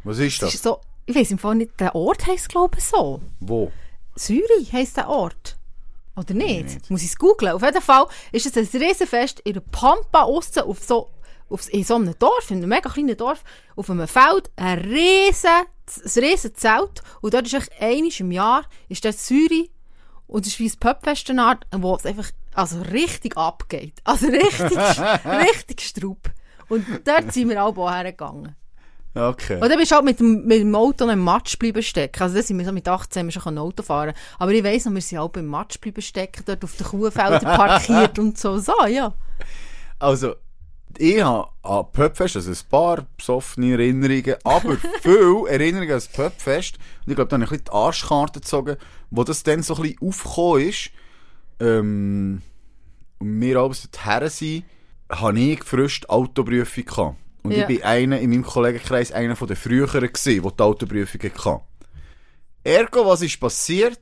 [0.05, 0.55] Was ist Das das?
[0.57, 3.21] ist so, ich weiß im Fall nicht, der Ort heisst, glaube ich, so.
[3.41, 3.71] Wo?
[4.17, 5.57] Zürich heisst der Ort.
[6.17, 6.65] Oder nicht?
[6.65, 6.91] nicht.
[6.91, 7.53] Muss ich es googlen?
[7.53, 11.11] Auf jeden Fall ist es ein Riesenfest in der Pampa aussen auf so
[11.51, 13.43] auf, in so einem Dorf, in einem mega kleinen Dorf,
[13.77, 17.03] auf einem Feld, ein riesen, ein riesen Zelt.
[17.21, 19.69] Und dort ist echt einmal im Jahr, ist dort Säure
[20.27, 23.95] und es ist wie ein eine Art, wo es einfach, also richtig abgeht.
[24.05, 24.79] Also richtig,
[25.25, 26.31] richtig Straub.
[26.69, 28.55] Und dort sind wir alle auch hergegangen.
[29.15, 29.55] Okay.
[29.61, 32.23] Und dann bist du halt mit dem, mit dem Auto noch im Matsch bleiben stecken.
[32.23, 34.15] Also, das sind wir so mit 18 wir schon Auto fahren.
[34.39, 37.41] Aber ich weiss noch, wir sind auch beim Matsch bleiben stecken, dort auf den Kuhfeldern
[37.57, 38.59] parkiert und so.
[38.59, 39.13] So, ja.
[39.99, 40.37] Also,
[40.97, 46.79] ich habe an Pubfest, also ein paar besoffene Erinnerungen, aber viele Erinnerungen an das Pubfest.
[47.05, 48.77] Und ich glaube, da habe ich ein bisschen die Arschkarte gezogen,
[49.11, 50.91] wo das dann so ein bisschen aufgekommen ist.
[51.59, 52.43] Ähm,
[53.19, 54.65] und wir abends dorthin sind,
[55.11, 57.17] habe ich frisch die Autoprüfung gehabt.
[57.43, 57.61] Und Ja.
[57.63, 61.61] ich bin einer in meinem Kollegenkreis, einer von den früheren gewesen, der die Autoprüfung hatte.
[62.65, 63.99] Ergo, was ist passiert?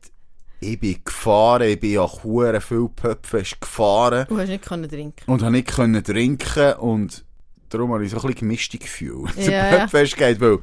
[0.61, 5.31] Ich bin gefahren, ich bin ja hure viel Pubfest gefahren Du hast nicht können trinken.
[5.31, 7.24] und habe nicht können trinken und
[7.68, 9.79] darum habe ich so ein bisschen gemischte Gefühle Ja.
[9.87, 10.59] Pubfest geht, weil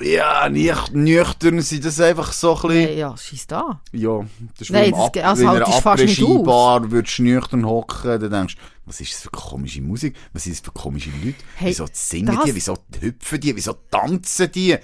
[0.00, 3.80] ja, nicht nüchtern sind das einfach so ein bisschen, Hey, ja, scheiß da.
[3.92, 4.20] ja,
[4.52, 6.82] das ist Nein, wie das Ab also wenn halt, fährst du nicht aus.
[6.90, 10.54] Würdest du nüchtern hocken, dann denkst du, was ist das für komische Musik, was sind
[10.56, 14.76] das für komische Leute, Hey, wieso singen das- die, wieso hüpfen die, wieso tanzen die?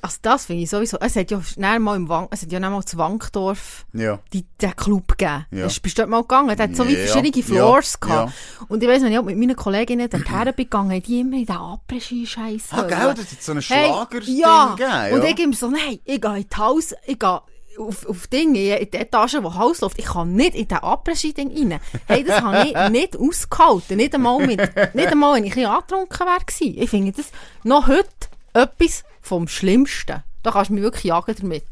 [0.00, 0.98] Also, das finde ich sowieso.
[0.98, 4.18] Es hat ja schnell mal im Wank, es hat ja mal zu Wankdorf Ja.
[4.32, 5.46] die, den Club gegeben.
[5.52, 5.66] Ja.
[5.66, 6.56] Bist du dort mal gegangen?
[6.56, 8.32] Der hat so wie Ja, verschiedene ja, Floors gehabt.
[8.32, 8.66] ja.
[8.68, 11.46] Und ich weiss, wenn ich auch mit meinen Kolleginnen dorthin bin gegangen, die immer in
[11.46, 12.62] den Après-Ski-Scheiß.
[12.72, 14.74] Ah, gell, das hat so einen Hey, Schlager-Ding ja.
[14.76, 15.30] gegeben, Und ja.
[15.30, 17.40] ich immer so, nein, ich gehe in die Haus, ich gehe
[17.78, 19.98] auf, auf Dinge, in die Etage, wo Haus läuft.
[19.98, 21.80] Ich kann nicht in den Après-Ski-Ding rein.
[22.06, 23.96] Hey, das habe ich nicht ausgehalten.
[23.96, 24.58] Nicht einmal mit,
[24.94, 26.82] nicht einmal, wenn ich ein angetrunken wäre.
[26.82, 27.30] Ich finde das
[27.64, 28.08] noch heute
[28.52, 30.22] etwas vom Schlimmsten.
[30.42, 31.64] Da kannst du mich wirklich jagen damit.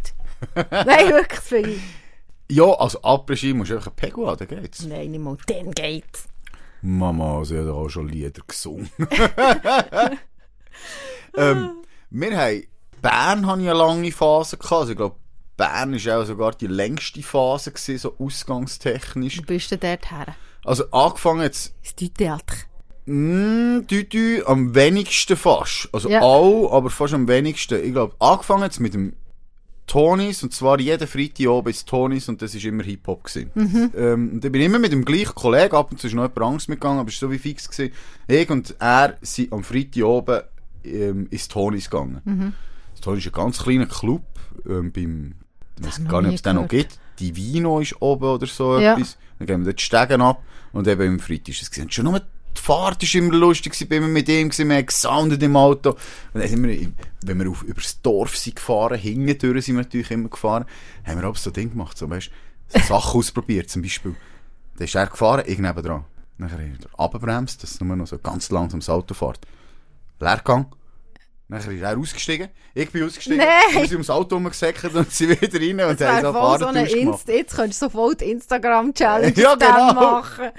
[0.71, 1.81] nein, wirklich, finde ich.
[2.51, 4.85] Ja, also Après-Ski musst du einfach einen Pegel haben, dann geht's.
[4.85, 6.25] Nein, nicht mal, dann geht's.
[6.83, 8.91] Mama, ich habe auch schon Lieder gesungen.
[11.37, 11.71] ähm,
[12.11, 12.65] wir haben,
[13.03, 14.73] Bern hatte ich eine lange Phase gehabt.
[14.73, 15.17] Also ich glaube,
[15.61, 19.39] Bern war auch sogar die längste Phase gewesen, so ausgangstechnisch.
[19.39, 20.35] Wo bist du denn dort her?
[20.65, 22.57] Also angefangen jetzt, Das Theater.
[23.07, 25.89] mh, du, du, am wenigsten fast.
[25.93, 26.23] Also Ja.
[26.23, 27.83] auch, aber fast am wenigsten.
[27.85, 29.15] Ich glaube, angefangen jetzt mit dem
[29.87, 33.25] Tonis, und zwar jeden Freitag oben ist Tonis, und das war immer Hip-Hop.
[33.25, 33.51] gewesen.
[33.97, 36.39] Ähm, und ich bin immer mit dem gleichen Kollegen, ab und zu ist noch jemand
[36.41, 37.69] anderes mitgegangen, aber es war so wie fix.
[37.69, 37.93] Gewesen.
[38.29, 40.41] Ich und er sind am Freitag oben
[40.85, 42.55] ähm, ins Tonis gegangen.
[42.93, 44.23] Das Tonis ist ein ganz kleiner Club,
[44.69, 45.35] ähm, beim,
[45.81, 46.99] ich weiß ich gar nicht, ob es den noch gibt.
[47.19, 48.95] Die Vino ist oben oder so Ja.
[48.95, 49.17] etwas.
[49.39, 51.91] Dann gehen wir dort die Stegen ab und eben im Freitag ist es gesehen.
[51.91, 55.57] Schon nur die Fahrt ist immer lustig, bin immer mit ihm, wir haben gesoundet im
[55.57, 55.91] Auto.
[55.91, 56.89] Und dann sind wir,
[57.25, 60.65] wenn wir auf, übers Dorf sind gefahren, hinten durch sind wir natürlich immer gefahren,
[61.05, 62.31] haben wir auch so Ding gemacht, so, weißt,
[62.69, 64.15] so Sachen ausprobiert, zum Beispiel.
[64.77, 66.05] Dann ist er gefahren, ich nebendran.
[66.39, 69.41] Dann hat er abgebremst, dass nur noch so ganz langsam das Auto fährt.
[70.19, 70.67] Leergang.
[71.51, 73.49] Dann ist er ausgestiegen, ich bin ausgestiegen, Nein!
[73.73, 76.89] wir sind ums Auto rumgesäckert und sind wieder rein und Das haben so so eine.
[76.89, 79.93] Inst Jetzt könntest du sofort Instagram-Challenge Ja, genau.
[79.95, 80.51] machen.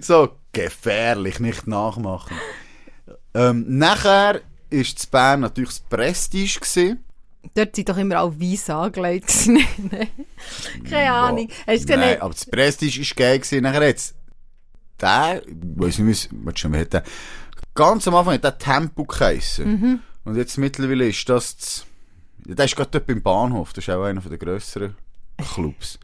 [0.00, 2.36] So, gefährlich, nicht nachmachen.
[3.34, 7.04] ähm, nachher ist zu Bern natürlich das Prestige gewesen.
[7.54, 9.30] Dort sind doch immer auch weiss angelegt.
[10.90, 11.48] Keine Ahnung.
[11.66, 12.22] Hast du Nein, nicht?
[12.22, 13.62] aber das Prestige ist geil gewesen.
[13.62, 14.14] Nachher jetzt,
[15.00, 17.02] der, ich weiss nicht, was schon, hat der,
[17.74, 19.70] ganz am Anfang hat der Tempo geheissen.
[19.70, 20.00] Mhm.
[20.30, 21.86] Und jetzt mittlerweile ist das, das
[22.46, 24.94] ja, der ist gerade dort beim Bahnhof, das ist auch einer der grösseren
[25.54, 25.98] Clubs.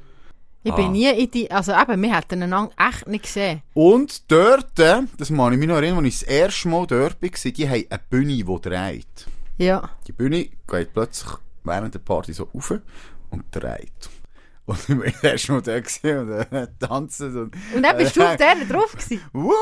[0.64, 0.74] Ich Ah.
[0.74, 3.62] bin nie in die, also eben, wir hätten einander echt nicht gesehen.
[3.72, 7.30] Und dort, das kann ich mich noch erinnern, als ich das erste Mal dort war,
[7.52, 9.26] die haben eine Bühne, die dreht.
[9.58, 9.90] Ja.
[10.08, 12.72] Die Bühne geht plötzlich während der Party so rauf
[13.30, 14.10] und dreht.
[14.66, 17.54] Und ich war das erste Mal da gewesen und äh, tanzen und...
[17.74, 19.20] Und dann bist du auf der drauf gewesen.
[19.32, 19.52] Wuh!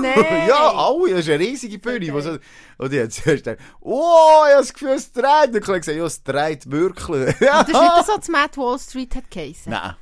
[0.00, 0.48] Nein.
[0.48, 2.12] Ja, alle, das ist eine riesige Bühne.
[2.14, 2.38] wo so,
[2.78, 4.00] und ich habe zuerst gedacht, oh,
[4.46, 5.48] ich habe das Gefühl, es dreht.
[5.48, 7.38] Und ich habe gesagt, ja, es dreht wirklich.
[7.40, 7.62] Ja.
[7.62, 9.70] Das ist nicht so, dass Matt Wall Street hat geheissen.
[9.70, 9.94] Nein,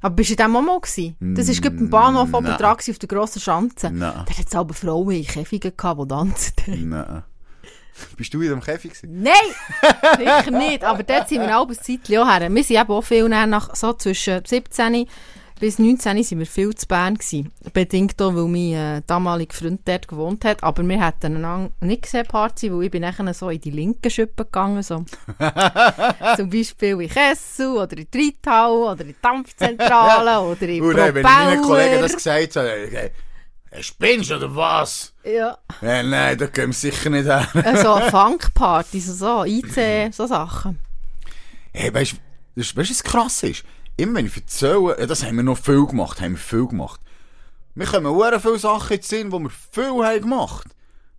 [0.00, 1.16] Aber bist du in auch mal gewesen?
[1.36, 3.90] Das war gerade beim Bahnhof oben dran auf der grossen Schanze.
[3.90, 4.24] Nein.
[4.26, 6.88] Da hat es aber Frauen in Käfigen gehabt, die tanzen.
[6.88, 7.22] nein.
[8.16, 9.22] Bist du in dem Käfig gewesen?
[9.22, 9.34] Nein!
[10.18, 10.84] Sicher nicht.
[10.84, 12.52] Aber dort sind wir auch ein Zeitchen auch her.
[12.52, 15.06] Wir sind eben auch viel nach, so zwischen 17
[15.58, 17.52] bis 19 sind wir viel zu Bern gewesen.
[17.72, 20.62] Bedingt auch, weil mein äh, damaliger Freund dort gewohnt hat.
[20.62, 24.10] Aber wir hätten einander nicht gesehen, Party, weil ich bin nachher so in die linken
[24.10, 24.82] Schippe gegangen.
[24.82, 25.04] So.
[26.36, 31.14] Zum Beispiel in Kessel oder in Reithau oder in die Dampfzentrale oder in Und dann,
[31.14, 33.10] wenn ich meinen Kollegen das gesagt habe,
[33.70, 35.12] hey, spinnst oder was?
[35.24, 35.58] Ja.
[35.80, 37.46] Ja, nein, da gehen wir sicher nicht her.
[37.64, 40.78] Also Funkpartys, so, so IC, so Sachen.
[41.72, 42.16] Hey, weißt du,
[42.56, 43.64] was krass ist?
[43.96, 47.00] Immer wenn ich erzähle, ja, das haben wir noch viel gemacht, haben wir viel gemacht.
[47.74, 50.68] Wir kommen sehr viele Sachen in den Sinn, die wir viel haben gemacht.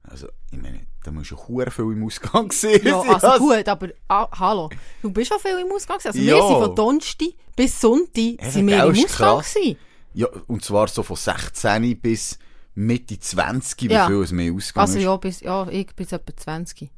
[0.03, 2.85] Also, ich meine, da musst du ja viel im Ausgang sehen.
[2.85, 4.69] Ja, also gut, aber ah, hallo,
[5.01, 6.17] du bist schon viel im Ausgang gewesen.
[6.17, 6.35] Also Ja.
[6.35, 9.77] wir sind von Donnerstag bis Sonntag Eben, sind wir im Ausgang gewesen.
[10.19, 12.37] Ja, und zwar so von 16 bis
[12.75, 14.07] Mitte 20, wie Ja.
[14.07, 15.03] viel es mehr Ausgang Also ist.
[15.03, 16.89] ja, bis, ja, ich bis etwa 20.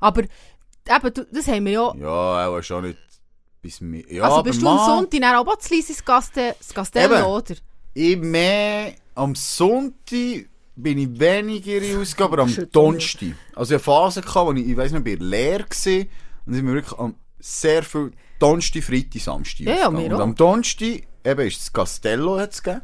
[0.00, 1.94] Aber eben, das haben wir ja...
[1.98, 2.98] Ja, auch schon nicht
[3.60, 4.04] bis mehr.
[4.10, 6.54] Ja, also aber bist du am Sonntag dann auch zu Lisis Eben.
[6.74, 7.54] Castello, oder?
[7.92, 13.34] Ich mehr am Sonntag bin ich weniger in aber am Donnerstag.
[13.54, 16.08] Also ich hatte eine Phase, gehabt, wo ich, ich weiss nicht, ich war leer gewesen,
[16.46, 20.14] und sind wir wirklich am sehr viel Donnerstag, Freitag, Samstag Ja, ja, ausgegangen.
[20.14, 22.82] Und am Donnerstag eben ist das Castello hat's gegeben.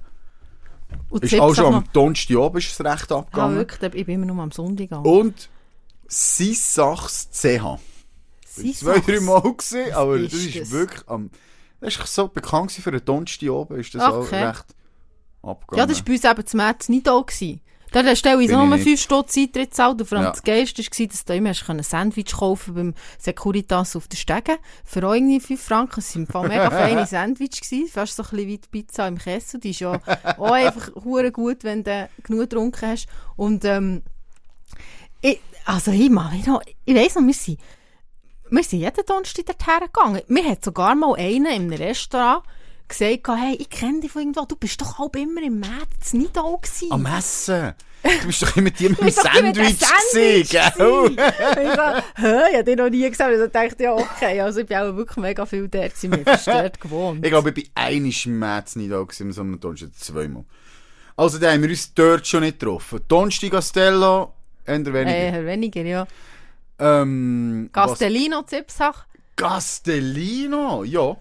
[1.09, 3.57] Und Ist auch schon am Donnerstag oben ist es recht Ah, abgegangen.
[3.57, 5.05] wirklich, ich bin immer nur am Sonntag gegangen.
[5.07, 5.49] und
[6.09, 7.79] Sissachs CH.
[8.47, 10.71] Sie Zwei, drei Mal gesehen, aber ist das ist das?
[10.73, 11.31] wirklich am...
[11.81, 14.13] Das ist so bekannt für einen Donnerstag oben, ist das Okay.
[14.13, 14.65] auch recht
[15.43, 15.79] abgegangen.
[15.79, 17.21] Ja, das war bei uns eben zum März nicht da.
[17.21, 17.61] Gewesen.
[17.93, 20.01] Da hast du Bin so nur ich 5 Stutz Eintritt gezahlt.
[20.01, 20.31] Und vor allem Ja.
[20.31, 24.59] das Geilste war, dass du immer können Sandwich kaufen beim Securitas auf der Stege.
[24.85, 26.03] Für auch irgendwie 5 Franken.
[26.03, 27.61] Waren im Fall mega feine Sandwich.
[27.61, 27.89] Gewesen.
[27.89, 29.61] Fast so ein bisschen wie die Pizza im Kessel.
[29.61, 30.01] Die ist ja
[30.39, 30.91] auch einfach
[31.33, 33.07] gut, wenn du genug getrunken hast.
[33.37, 34.03] Und, ähm,
[35.21, 37.59] ich, also ich, mich noch, ich weiss noch, wir sind,
[38.51, 40.23] wir sind jeden Donnerstag dorthin gegangen.
[40.29, 42.43] Mir hat sogar mal einer in einem Restaurant
[42.91, 46.37] gesagt, hey, ich kenne dich von irgendwo, du bist doch halb immer im März nicht
[46.37, 46.93] da gewesen.
[46.93, 47.75] Am Essen.
[48.03, 51.11] Du bist doch immer die mit dem Sandwich gewesen, gell?
[51.11, 53.33] ich ich hab dich noch nie gesehen.
[53.33, 56.25] Und dann dachte ich, ja, okay, also ich bin auch wirklich mega viel dort, gewesen.
[56.25, 57.25] haben dort gewohnt.
[57.25, 60.45] Ich glaube, ich bin einmal im März nicht da gewesen, so einem Donnerstag, zweimal.
[61.17, 63.01] Also, da haben wir uns dort schon nicht getroffen.
[63.07, 64.33] Donnerstag Castello,
[64.65, 65.39] eher weniger.
[65.39, 66.07] Äh, weniger, ja.
[66.79, 69.05] Ähm, Castellino, Zipsach.
[69.37, 71.17] Castellino, ja.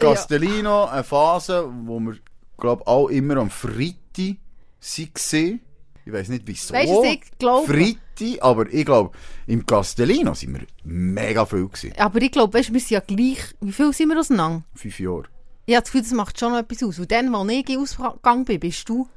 [0.00, 2.16] Castellino, eine Phase, wo wir,
[2.58, 4.36] glaube auch immer am Freitag
[4.80, 5.60] waren.
[6.06, 6.74] Ich weiß nicht wieso.
[6.74, 11.92] Weisst du, ich glaube- Freitag, aber ich glaube, im Castellino sind wir mega viel gewesen.
[11.98, 14.62] Aber ich glaube, weißt, wir sind ja gleich, wie viel sind wir auseinander?
[14.74, 15.24] Fünf Jahre.
[15.66, 16.98] Ich habe das Gefühl, das macht schon noch etwas aus.
[16.98, 19.08] Und dann, als ich Ausgang bin, bist du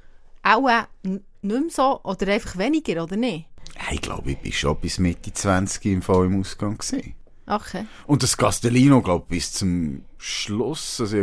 [0.44, 3.48] auch äh, nicht mehr so oder einfach weniger, oder nicht?
[3.76, 7.16] Ja, Ich glaube, ich bin schon bis Mitte 20 im Fall im Ausgang gewesen.
[7.46, 7.86] Okay.
[8.08, 11.18] Und das Castellino, glaube ich, bis zum Schluss, also,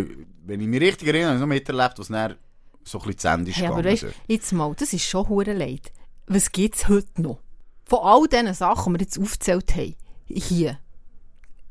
[0.45, 2.37] wenn ich mich richtig erinnere, habe ich noch miterlebt, was dann
[2.85, 5.53] so ein bisschen zu Ende ist Hey, aber weißt, jetzt mal, das ist schon hure
[5.53, 5.93] leid.
[6.27, 7.39] Was gibt es heute noch?
[7.87, 9.95] Von all diesen Sachen, die wir jetzt aufgezählt haben,
[10.27, 10.79] hier,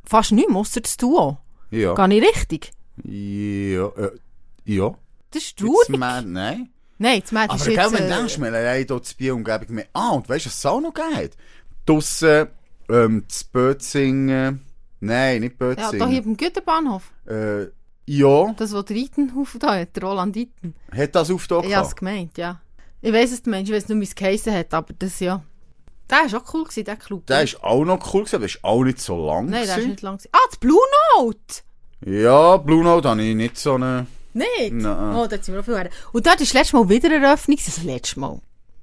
[0.04, 1.38] fast nichts, ausser das Duo.
[1.72, 1.94] Ja.
[1.94, 2.72] Gar nicht richtig.
[3.04, 4.12] Ja, äh,
[4.66, 4.96] ja.
[5.32, 5.98] Das ist Jetzt traurig.
[6.00, 6.70] Mad- Nein.
[6.98, 7.92] Nein, das Mädchen Aber ist jetzt...
[7.94, 9.88] wenn du Äh, denkst, wir haben dort zu Biel Umgebung mehr.
[9.94, 11.38] Ah, und weißt du, was es auch noch geht?
[11.86, 12.48] Draussen,
[12.90, 14.62] ähm, zu Bötzingen.
[15.02, 17.04] Nein, nicht ja, da hier beim Güterbahnhof.
[17.28, 17.68] äh,
[18.06, 20.74] ja, Das, was der Itenhof da hat, der Roland Iten.
[20.96, 21.66] hat das aufgetaucht?
[21.68, 22.60] Ich habe es gemeint, ja.
[23.02, 25.42] Ich weiss es, der Mensch, ich weiss nicht, wie es geheissen hat, aber das ja.
[26.10, 27.26] Der war auch cool, gewesen, der Club.
[27.28, 29.70] Der ist auch noch cool gewesen, aber ist auch nicht so lang Nein, der ist
[29.76, 29.90] gewesen.
[29.92, 30.18] nicht lang.
[30.18, 30.30] gewesen.
[30.34, 30.80] Ah, das Blue
[31.18, 31.38] Note!
[32.06, 34.08] Ja, Blue Note habe ich nicht so eine...
[34.34, 34.72] Nicht?
[34.72, 35.16] Nein.
[35.16, 35.90] Oh, da sind wir noch viel her.
[36.12, 37.58] Und dort ist letztes Mal wieder eine Eröffnung.
[37.64, 38.40] Das letzte Mal.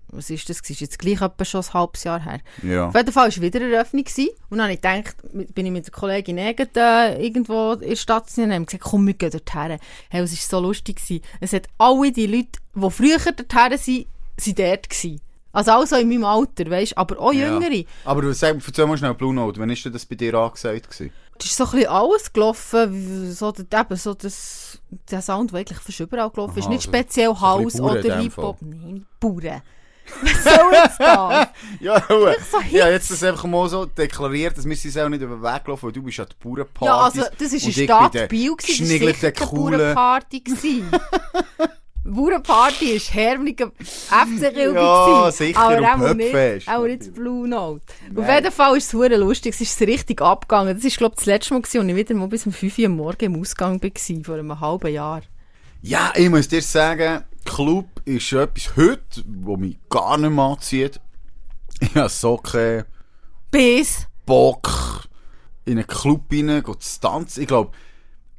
[0.08, 0.60] Was ist das?
[0.60, 2.40] Ist jetzt gleich etwa schon ein halbes Jahr her.
[2.62, 2.88] Ja.
[2.88, 4.04] Auf jeden Fall war wieder eine Eröffnung.
[4.04, 4.30] Gewesen.
[4.50, 5.16] Und dann habe ich gedacht,
[5.54, 9.06] bin ich mit der Kollegin Egget, äh, irgendwo in der Stadt und haben gesagt, komm,
[9.06, 9.78] wir gehen dorthin.
[10.08, 10.96] Hey, es war so lustig.
[10.96, 11.24] Gewesen.
[11.40, 14.06] Es hat alle die Leute, die früher dorthin sind,
[14.38, 15.20] sind dort gewesen.
[15.56, 17.72] Also auch so in meinem Alter, weißt aber auch jüngere.
[17.72, 17.84] Ja.
[18.04, 19.58] Aber du sag, erzähl mal schnell Blue Note.
[19.58, 21.10] Wann ist denn das bei dir angesagt gewesen?
[21.38, 24.78] Es ist so ein bisschen alles gelaufen, so, der, eben so das,
[25.10, 26.68] der Sound, der eigentlich fast überall gelaufen ist.
[26.68, 28.58] Nicht also speziell so House in oder Hip-Hop.
[28.60, 29.62] Nein, Bauern.
[30.22, 31.48] Was soll jetzt das?
[31.80, 32.36] Ja, Ruhe.
[32.50, 35.42] so ja, jetzt das einfach mal so deklariert, dass wir sie auch nicht über den
[35.42, 36.86] Weg gelaufen, weil du bist an die Bauernpartys.
[36.86, 40.40] ja, also, das war eine Stadt Biel, gewesen, das war sicher coole- Bauernparty.
[40.40, 40.90] gewesen.
[42.04, 44.76] Bauernparty war Hermliger FC Kilby.
[44.76, 47.82] Ja, sicher, Aber auch nicht, auch nicht das Blue Note.
[48.14, 48.42] Auf Nein.
[48.44, 50.74] jeden Fall ist es hure lustig, es ist richtig abgegangen.
[50.80, 52.86] Das war, glaube ich, das letzte Mal, als ich wieder mal bis um 5 Uhr
[52.86, 55.22] am Morgen im Ausgang war, vor einem halben Jahr.
[55.82, 61.00] Ja, ich muss dir sagen, Club ist etwas heute, wo mich gar nicht mehr anzieht.
[61.80, 62.84] Ich habe so keinen
[63.50, 64.06] Bis...
[64.24, 65.08] Bock,
[65.64, 67.42] in einen Club rein zu tanzen.
[67.42, 67.72] Ich glaube,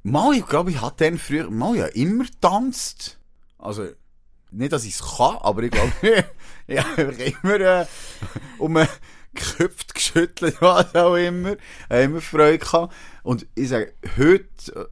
[0.04, 3.20] mal, ich glaube, ich habe dann früher, mal ja immer getanzt.
[3.58, 3.88] Also,
[4.52, 5.92] nicht, dass ich es kann, aber ich glaube,
[6.68, 7.12] ich habe
[7.44, 7.86] immer äh,
[8.58, 8.90] um einen
[9.36, 11.54] Köpf geschüttelt, was auch immer.
[11.54, 12.94] Ich habe immer Freude gehabt.
[13.24, 14.90] Und ich sage, heute,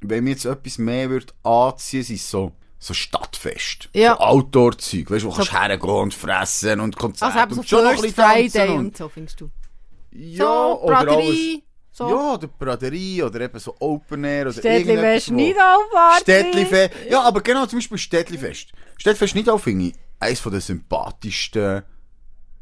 [0.00, 3.88] wenn mir jetzt etwas mehr würde anziehen, sind es so, so Stadtfest.
[3.92, 4.14] Ja.
[4.14, 5.10] So Outdoor-Zeug.
[5.10, 7.82] Weißt du, wo kannst du hergehen und fressen und Konzerte Also eben so und schon
[7.84, 9.50] noch ein First bisschen Friday und- und so, findest du?
[10.12, 11.36] ja, so, oder alles.
[11.92, 12.08] So.
[12.10, 16.18] Ja, oder Braderie oder eben so Open Air oder Städtli irgendetwas, wärst wo- nicht auf
[16.20, 16.94] Städtlifest.
[17.10, 18.68] Ja, aber genau, zum Beispiel Städtlifest.
[18.96, 21.82] Städtlifest nicht finde ich eines der sympathischsten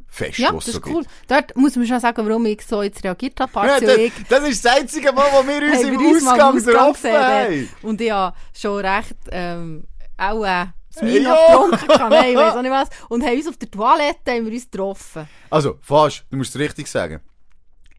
[0.08, 1.02] Fest, Ja, das ist so cool.
[1.02, 1.10] gibt.
[1.30, 3.66] Dort muss man schon sagen, warum ich so jetzt reagiert habe.
[3.66, 7.12] Ja, das, und das ist das einzige Mal, wo wir uns haben im Ausgang getroffen
[7.12, 7.68] haben.
[7.82, 9.84] Und ich habe schon recht, ähm,
[10.16, 11.02] auch, äh, das Ja.
[11.02, 12.10] Wein getrunken, gehabt.
[12.10, 12.88] nein, ich weiss auch nicht was.
[13.08, 15.28] Und haben uns auf der Toilette haben wir uns getroffen.
[15.50, 17.20] Also, fast, du musst es richtig sagen.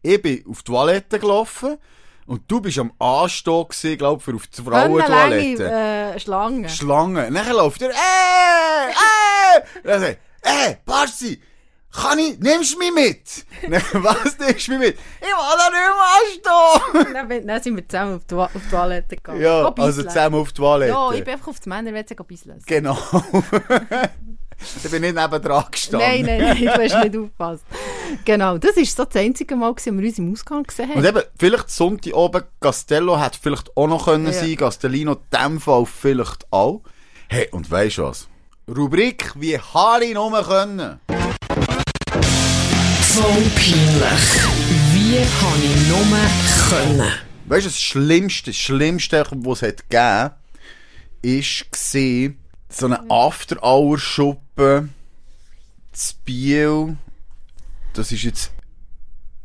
[0.02, 1.76] Ich bin auf die Toilette gelaufen
[2.26, 5.64] und du bist am Anstehen gewesen, glaub für auf die Frauentoilette.
[5.64, 6.68] Lange, äh, Schlange.
[6.68, 7.30] Schlange.
[7.30, 11.40] Nachher läuft er, äh, äh, dann sagt äh, Barsi,
[11.90, 13.46] kann ich, nimmst du mich mit?
[13.62, 14.98] Dann, was nimmst du mich mit?
[15.20, 17.46] Ich will da nicht mehr anstehen.
[17.46, 19.40] dann, sind wir zusammen auf die, auf die Toilette gegangen.
[19.40, 20.92] Ja, Go also zusammen auf die Toilette.
[20.92, 22.66] Ja, ich bin einfach auf das Männer-WC gebisselt.
[22.66, 22.98] Genau.
[24.84, 26.26] ich bin nicht nebendran Nein, gestanden.
[26.26, 27.64] nein, nein, du hast nicht aufgepasst.
[28.24, 30.98] Genau, das war so das einzige Mal, gewesen, wo wir uns im Ausgang gesehen haben.
[30.98, 34.32] Und eben, vielleicht Sonntag oben, Castello hätte vielleicht auch noch können Ja.
[34.32, 36.82] sein, Castellino in dem Fall vielleicht auch.
[37.28, 38.28] Hey, und weisst du was?
[38.68, 41.00] Rubrik, wie Harry nur können.
[43.18, 44.26] Voll peinlich.
[44.92, 46.06] Wie habe ich nur
[46.68, 47.12] können?
[47.46, 50.30] Weißt du, das Schlimmste, das Schlimmste, was es hat gegeben,
[51.22, 54.88] ist gesehen, so eine After-Hour-Schuppe
[55.90, 56.96] zu Biel.
[57.92, 58.52] Das ist jetzt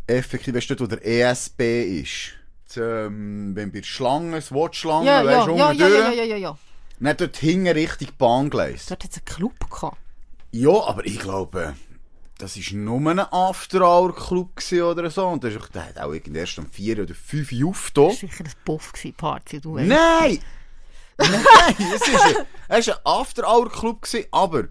[0.06, 2.34] effektiv, weißt du, dort, wo der ESB ist.
[2.68, 6.12] Das, ähm, wenn bei der Schlange, das Wortschlange, ja, ja, weißt du, ja, ja, ja,
[6.12, 6.58] ja, ja, ja.
[7.00, 8.86] Nicht dort hinten Richtung Bahngleis.
[8.86, 9.98] Dort hat es einen Club gehabt.
[10.52, 11.74] Ja, aber ich glaube,
[12.44, 14.50] das war nur ein After-Hour-Club
[14.84, 15.28] oder so.
[15.28, 18.10] Und das ist, der hat auch irgendwie erst um 4 oder 5 Uhr aufgetan.
[18.10, 19.62] Das war sicher ein Puff, gewesen, Party.
[19.62, 19.88] Du weißt.
[19.88, 20.40] Nein!
[21.18, 24.64] Nein, es ist ein, es war ein After-Hour-Club, aber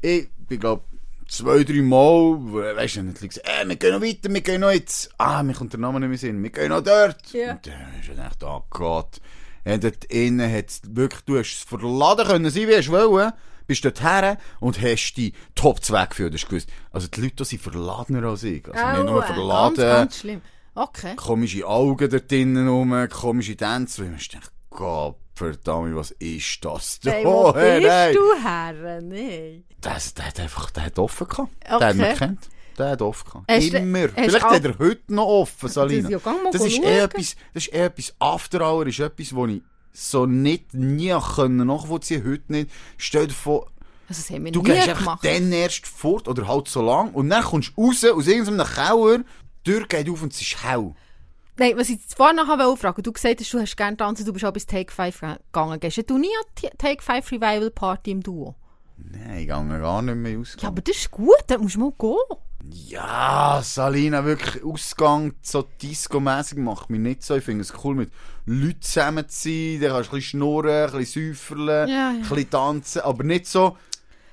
[0.00, 0.84] ich bin, glaube
[1.28, 4.70] zwei, drei Mal, weißt du, nicht gesagt, äh, wir gehen noch weiter, wir gehen noch
[4.70, 7.32] jetzt, ah, mir kommt der Name nicht mehr in, wir gehen noch dort.
[7.32, 7.52] Ja.
[7.52, 9.20] Und dann ist er echt, oh Gott.
[9.66, 13.32] Ja, dort innen hat's wirklich, du hast es verladen können sein, wie du wollen,
[13.72, 16.68] bist dort her und hast die Top 2 geführt, hast gewusst.
[16.90, 18.66] Also die Leute, die sind verladener als ich.
[18.68, 20.40] Also nicht nur Aua, verladen Ganz, ganz schlimm.
[20.74, 21.16] Okay.
[21.16, 24.04] komische Augen dort drinnen rum, komische Tänze.
[24.04, 27.10] Und ich dachte, Gott verdammt, was ist das da?
[27.10, 28.14] Hey, wo Hey, bist nein.
[28.14, 29.00] du her?
[29.02, 29.64] Nein.
[29.80, 31.50] Das, der hat einfach, der hat offen gehabt.
[31.68, 31.78] Okay.
[31.78, 32.48] Der hat mich gekannt.
[32.78, 33.50] Der hat offen gehabt.
[33.50, 34.02] Hast Immer.
[34.02, 36.08] hast Vielleicht hat er heute noch offen, Salina.
[36.08, 39.34] ja, gang mal das ist eher etwas, das ist eher etwas, After Hour ist etwas,
[39.34, 42.70] wo ich so nicht, nie können nachvollziehen, heute nicht.
[42.96, 43.70] Stell dir vor,
[44.08, 47.42] Also, haben wir du gehst einfach dann erst fort, oder halt so lang, und dann
[47.42, 49.18] kommst du raus, aus irgendeinem Keller,
[49.66, 50.94] die Tür geht auf und es ist hell.
[51.58, 54.32] Nein, was ich vorhin noch wollte fragen, du gesagt hast, du hast gerne tanzen, du
[54.32, 55.78] bist auch bis Take 5 gegangen.
[55.80, 58.54] Gehst du nie an Take 5 Revival Party im Duo?
[58.96, 60.56] Nein, ich gehe gar nicht mehr aus.
[60.60, 62.38] Ja, aber das ist gut, da musst du mal gehen.
[62.74, 67.36] Ja, Salina, wirklich Ausgang so Disco-mässig macht mich nicht so.
[67.36, 68.10] Ich finde es cool, mit
[68.46, 69.80] Leuten zusammen zu sein.
[69.80, 72.08] Da kannst du ein bisschen schnurren, ein bisschen säuferle, Ja, ja.
[72.10, 73.76] ein bisschen tanzen, aber nicht so.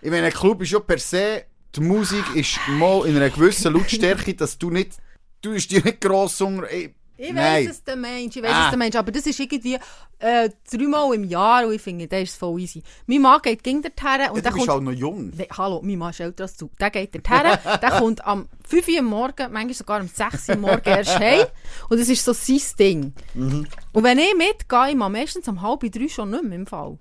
[0.01, 1.43] Ich meine, ein Club ist ja per se,
[1.75, 4.93] die Musik ist mal in einer gewissen Lautstärke, dass du nicht,
[5.41, 6.69] du bist dir nicht gross unter.
[6.69, 8.63] Ey, Ich weiss es, der Mensch, ich weiss Ah.
[8.65, 9.77] es, der Mensch, aber das ist irgendwie
[10.19, 12.81] äh, dreimal im Jahr und ich finde, das ist voll easy.
[13.07, 14.69] Mein Mann geht ging dorthin und Ja, der bist kommt...
[14.69, 15.31] halt noch jung.
[15.35, 16.69] Nee, hallo, mein Mann ist älter als du.
[16.79, 20.81] Der geht dorthin, der kommt am 5 Uhr Morgen, manchmal sogar am 6 Uhr Morgen
[20.85, 21.45] erst heim.
[21.89, 23.13] Und das ist so sein Ding.
[23.33, 23.67] Mhm.
[23.91, 26.97] Und wenn ich mitgehe, ich mache meistens um halb drei schon nicht mehr im Fall.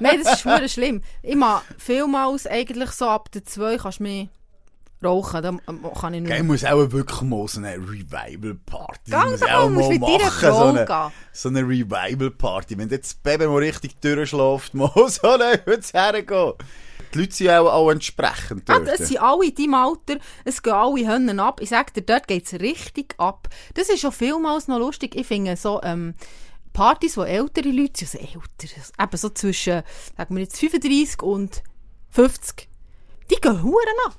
[0.00, 1.02] Nein, das ist schwer schlimm.
[1.22, 4.28] Ich mache vielmals eigentlich so ab der 2 kannst du mich
[5.04, 9.42] rauchen, dann ähm, kann ich nicht Ich muss auch wirklich mal so eine Revival-Party muss
[9.42, 10.20] auch mal, musst mit machen.
[10.20, 11.12] Frau So eine, gehen.
[11.32, 12.78] so eine Revival-Party.
[12.78, 16.52] Wenn jetzt das Baby mal richtig durchschläft, mal so eine jetzt hergehen.
[17.14, 18.88] Die Leute sind auch, auch entsprechend dort.
[18.88, 21.60] es sind alle in deinem Alter, es gehen alle Hünnen ab.
[21.60, 23.48] Ich sag dir, dort geht es richtig ab.
[23.74, 25.14] Das ist schon vielmals noch lustig.
[25.14, 26.14] Ich finde so ähm,
[26.72, 29.82] Partys, wo ältere Leute also älter, eben so zwischen,
[30.16, 31.62] sagen wir jetzt 35 und
[32.10, 32.68] 50,
[33.30, 34.16] die gehen Huren ab.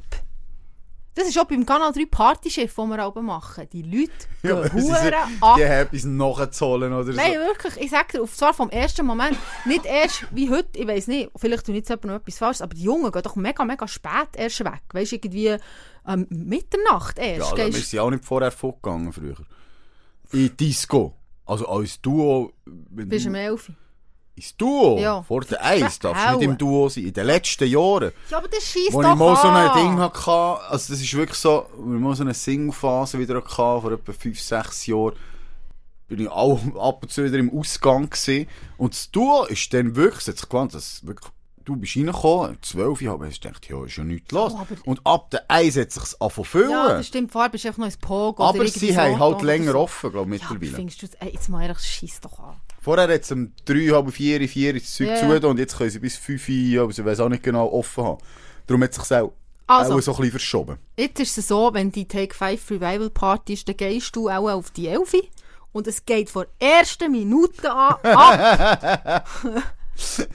[1.15, 3.67] Das ist auch beim Kanal 3 Partyschiff, das wir oben machen.
[3.71, 5.57] Die Leute Ja, gehen ab.
[5.57, 7.39] Die haben etwas nachzuholen oder Nein, so.
[7.39, 11.29] wirklich, ich sag dir, zwar vom ersten Moment, nicht erst wie heute, ich weiß nicht,
[11.35, 14.29] vielleicht ich jetzt jemand noch etwas falsch, aber die Jungen gehen doch mega, mega spät
[14.35, 14.81] erst weg.
[14.91, 15.55] Weißt du, irgendwie
[16.07, 17.37] ähm, Mitternacht erst.
[17.39, 19.37] Ja, also wir gehst- sind auch nicht vorher fortgegangen früher.
[20.31, 21.15] In Disco.
[21.45, 22.53] Also als Duo.
[22.65, 23.71] bist du- um 11
[24.35, 24.97] Ins Duo?
[24.99, 25.21] Ja.
[25.21, 27.03] Vor der Eis darfst du nicht im Duo sein.
[27.05, 28.11] In den letzten Jahren.
[28.31, 29.73] Ja, aber das schießt Wo doch ich mal so ein.
[29.75, 30.31] Ding hatte,
[30.71, 34.39] also das ist wirklich so, ich mal so eine Single-Phase wieder hatte, vor etwa 5,
[34.41, 35.13] 6 Jahren,
[36.07, 38.47] bin ich auch ab und zu wieder im Ausgang gewesen.
[38.77, 41.29] Und das Duo ist dann wirklich, sich gewandt, dass wirklich,
[41.63, 44.53] du bist reingekommen, 12 Jahre, aber ich dachte, ja, ist ja nichts los.
[44.55, 46.71] Oh, und ab der Eis hat sich angefangen zu füllen.
[46.71, 49.73] Ja, das stimmt, vorher bist du einfach noch ins Pogo aber sie haben halt länger
[49.73, 49.79] so.
[49.79, 50.75] offen, glaube ich, Ja, mittlerweile.
[50.75, 52.55] findest du, ey, jetzt mal ehrlich, schieß doch an.
[52.83, 55.89] Vorher hat es um 3, halb 4, 4 das Zeug Ja, zu und jetzt können
[55.89, 58.21] sie bis 5 Uhr, aber sie weiß auch nicht genau offen haben.
[58.67, 59.31] Darum hat es sich auch
[59.67, 60.77] Also, auch so ein bisschen verschoben.
[60.97, 64.49] jetzt ist es so, wenn die Take 5 Revival Party ist, dann gehst du auch
[64.49, 65.29] auf die Elfi.
[65.71, 69.25] Und es geht von der ersten Minute an ab.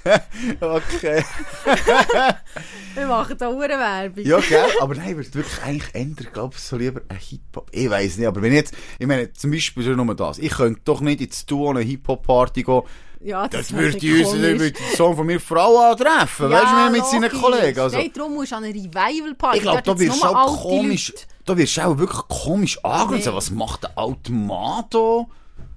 [0.60, 1.24] Okay.
[2.94, 4.24] Wir machen da eine Werbung.
[4.24, 4.64] Ja, gell?
[4.80, 7.68] Aber nein, würde wirklich eigentlich ändern, glaube ich, so lieber ein Hip-Hop.
[7.72, 10.38] Ich weiss nicht, aber wenn jetzt, ich meine, zum Beispiel schon nur das.
[10.38, 12.82] Ich könnte doch nicht ins Duo eine Hip-Hop-Party gehen.
[13.20, 16.50] Ja, Das wäre würde den Sohn von mir Frau antreffen.
[16.50, 17.40] weißt du, mit seinen.
[17.40, 17.80] Kollegen.
[17.80, 19.56] Also, Nein, darum musst du an eine Revival Party.
[19.58, 21.12] ich glaube, da wirst du auch komisch,
[21.44, 23.26] da wirst du auch wirklich komisch angeschaut.
[23.32, 23.36] Nee.
[23.36, 25.28] Was macht der Automato?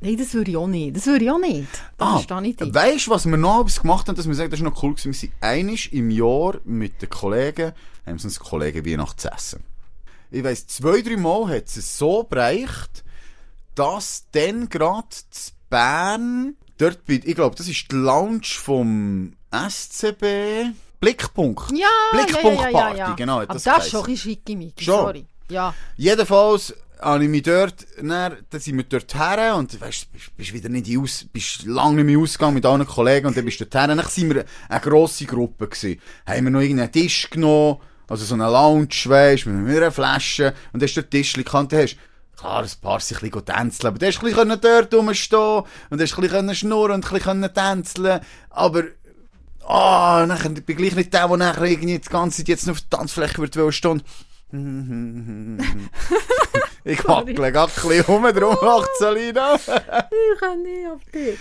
[0.01, 0.95] Nein, das würde ich auch nicht.
[0.95, 1.67] Das würde ich auch nicht.
[1.97, 2.73] Da verstehe ich dich.
[2.73, 5.13] weißt du, was wir noch gemacht haben, dass wir sagen, das ist noch cool gewesen?
[5.13, 7.73] Wir sind einisch im Jahr mit den Kollegen,
[8.05, 9.63] haben wir uns Kollegen Weihnachtsessen.
[10.31, 13.03] Ich weiss, zwei, drei Mal hat es so bereicht,
[13.75, 20.73] dass dann gerade zu Bern, dort bei, ich glaube, das ist die Lounge vom SCB,
[20.99, 21.71] Blickpunkt.
[21.71, 23.13] Ja, Blickpunkt ja, ja, ja, Party, ja.
[23.13, 25.25] genau, hat Aber das das ist schon ein bisschen schickimicki, sorry.
[25.49, 25.73] Ja.
[25.97, 30.53] Jedenfalls habe ich mich dort, dann, dann sind wir dort her und weißt, bist, bist
[30.53, 33.65] wieder nicht aus, bist lange nicht mehr ausgegangen mit allen Kollegen und dann bist du
[33.65, 33.95] dort her.
[33.95, 35.99] Dann sind wir eine grosse Gruppe gewesen.
[36.25, 37.77] Haben wir noch irgendeinen Tisch genommen,
[38.07, 41.73] also so eine Lounge, weisst, mit einer Flasche und dann hast du dort Tischchen gekannt,
[41.73, 41.97] hast
[42.37, 46.01] Klar, ein paar sind ein bisschen tänzeln, aber du hast ein bisschen dort rumstehen und
[46.01, 48.83] hast ein bisschen schnurren und ein bisschen tänzeln aber
[49.63, 52.73] Ah, nachher bin ich gleich nicht der, der nachher irgendwie die ganze Zeit jetzt noch
[52.73, 54.01] auf der Tanzfläche wird wollen stehen.
[56.83, 59.55] ich wackle gerade ein bisschen rum, darum macht Salina.
[59.55, 61.39] Ich kann nicht auf dich.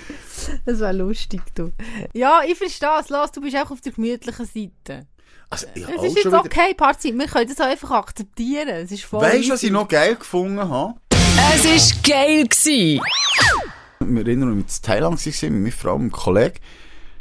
[0.67, 1.73] Das wäre lustig, du.
[2.13, 3.09] Ja, ich verstehe es.
[3.09, 5.07] Lass, du bist auch auf der gemütlichen Seite.
[5.49, 7.13] Also, ich Es ist jetzt okay, Party.
[7.13, 8.69] Wir können das auch einfach akzeptieren.
[8.69, 10.95] Es ist voll Weißt du, was ich noch geil gefunden habe?
[11.11, 12.47] Es war geil.
[12.47, 13.01] Gewesen.
[14.01, 16.59] Wir erinnern uns, in Thailand waren, mit meiner Frau und einem Kollegen.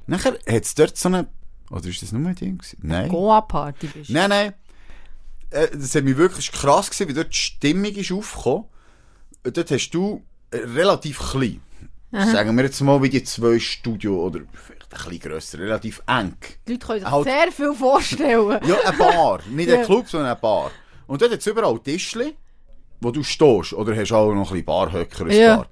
[0.08, 1.28] Nachher hat es dort so eine...
[1.72, 2.58] Oder ist das nur ein Ding?
[2.58, 2.80] gewesen?
[2.82, 3.10] Nein.
[3.10, 4.10] Goa-Party bist.
[4.10, 4.54] Nein, nein.
[5.52, 8.66] Äh, Das hat mich wirklich krass gesehen, wie dort die Stimmung ist aufgekommen.
[9.44, 10.22] Dort hast du
[10.52, 11.62] äh, relativ klein.
[12.12, 16.34] Sagen wir jetzt mal wie die zwei Studio oder vielleicht ein bisschen grösser, relativ eng.
[16.68, 18.60] Die Leute können sich Halt- sehr viel vorstellen.
[18.68, 19.42] Ja, ein Bar.
[19.50, 19.86] Nicht ein.
[19.86, 20.72] Club, sondern ein Bar.
[21.06, 22.34] Und dort hat es überall Tischchen,
[23.00, 23.74] wo du stehst.
[23.74, 25.56] Oder hast auch noch ein bisschen Barhöcker, ein Ja.
[25.58, 25.68] Bar.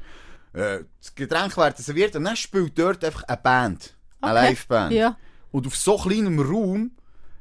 [0.54, 3.96] Äh, das Getränk wird serviert und dann spielt dort einfach eine Band.
[4.22, 4.50] Eine Okay.
[4.50, 4.94] Live-Band.
[4.94, 5.18] Ja.
[5.52, 6.92] Und auf so kleinem Raum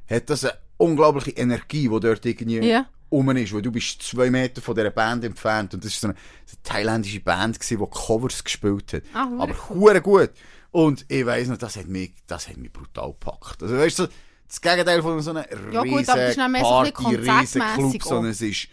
[0.09, 2.85] hat das eine unglaubliche Energie, die dort irgendwie Ja.
[3.11, 3.53] rum ist.
[3.53, 5.73] Weil du bist zwei Meter von dieser Band entfernt.
[5.73, 9.03] Und das war so eine, eine thailändische Band, gewesen, die Covers gespielt hat.
[9.13, 10.31] Hure Aber hure gut.
[10.71, 13.63] Und ich weiss noch, das hat mich, das hat mich brutal gepackt.
[13.63, 14.07] Also weißt du,
[14.47, 18.31] das Gegenteil von so einer Ja, riesen gut, so ein Party, bisschen riesen Club, sondern
[18.31, 18.67] es ist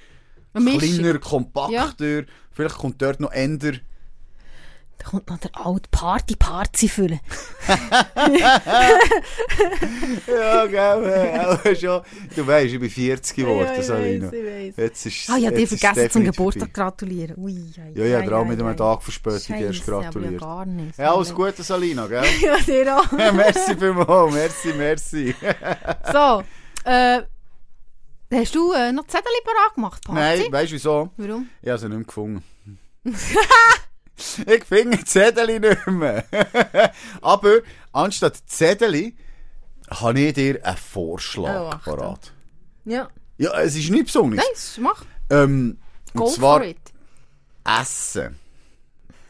[0.55, 2.25] kleiner, kompakter.
[2.53, 3.73] Vielleicht kommt dort noch Ender.
[4.99, 7.21] Da kommt noch der alte Party-Party füllen.
[10.27, 12.03] Ja, gell, schon.
[12.35, 14.77] Du weißt, ich bin 40 geworden, Ja, weiss.
[14.77, 16.73] Jetzt ist Ah, ja, dir vergessen zum Geburtstag vorbei.
[16.91, 17.37] gratulieren.
[17.39, 20.33] Ui, ja, Ja, ja, darum mit einem Tag Verspätung erst gratuliert.
[20.33, 20.99] Ja, gar nicht.
[20.99, 22.25] Ja, alles Gute, Salina, gell?
[22.41, 23.13] Ja, dir auch.
[23.19, 25.35] Ja, merci vielmals, merci, merci.
[26.13, 26.43] So,
[26.85, 27.23] äh,
[28.33, 30.21] hast du äh, noch Zettel parat gemacht, Party?
[30.43, 31.11] Nein, weißt du wieso?
[31.17, 31.49] Warum?
[31.63, 32.45] Ich habe sie nicht mehr gefunden.
[34.47, 36.25] Ich finde die Zettel nicht mehr.
[37.23, 37.59] Aber
[37.93, 39.13] anstatt Zettel
[39.91, 41.97] habe ich dir einen Oh, Vorschlag Achtung.
[41.97, 42.33] parat.
[42.85, 43.09] Ja.
[43.39, 44.45] Ja, es ist nicht Besonderes.
[44.77, 45.05] Nein, mach.
[45.31, 45.79] Ähm,
[46.15, 46.63] Go und zwar.
[47.65, 48.39] Essen.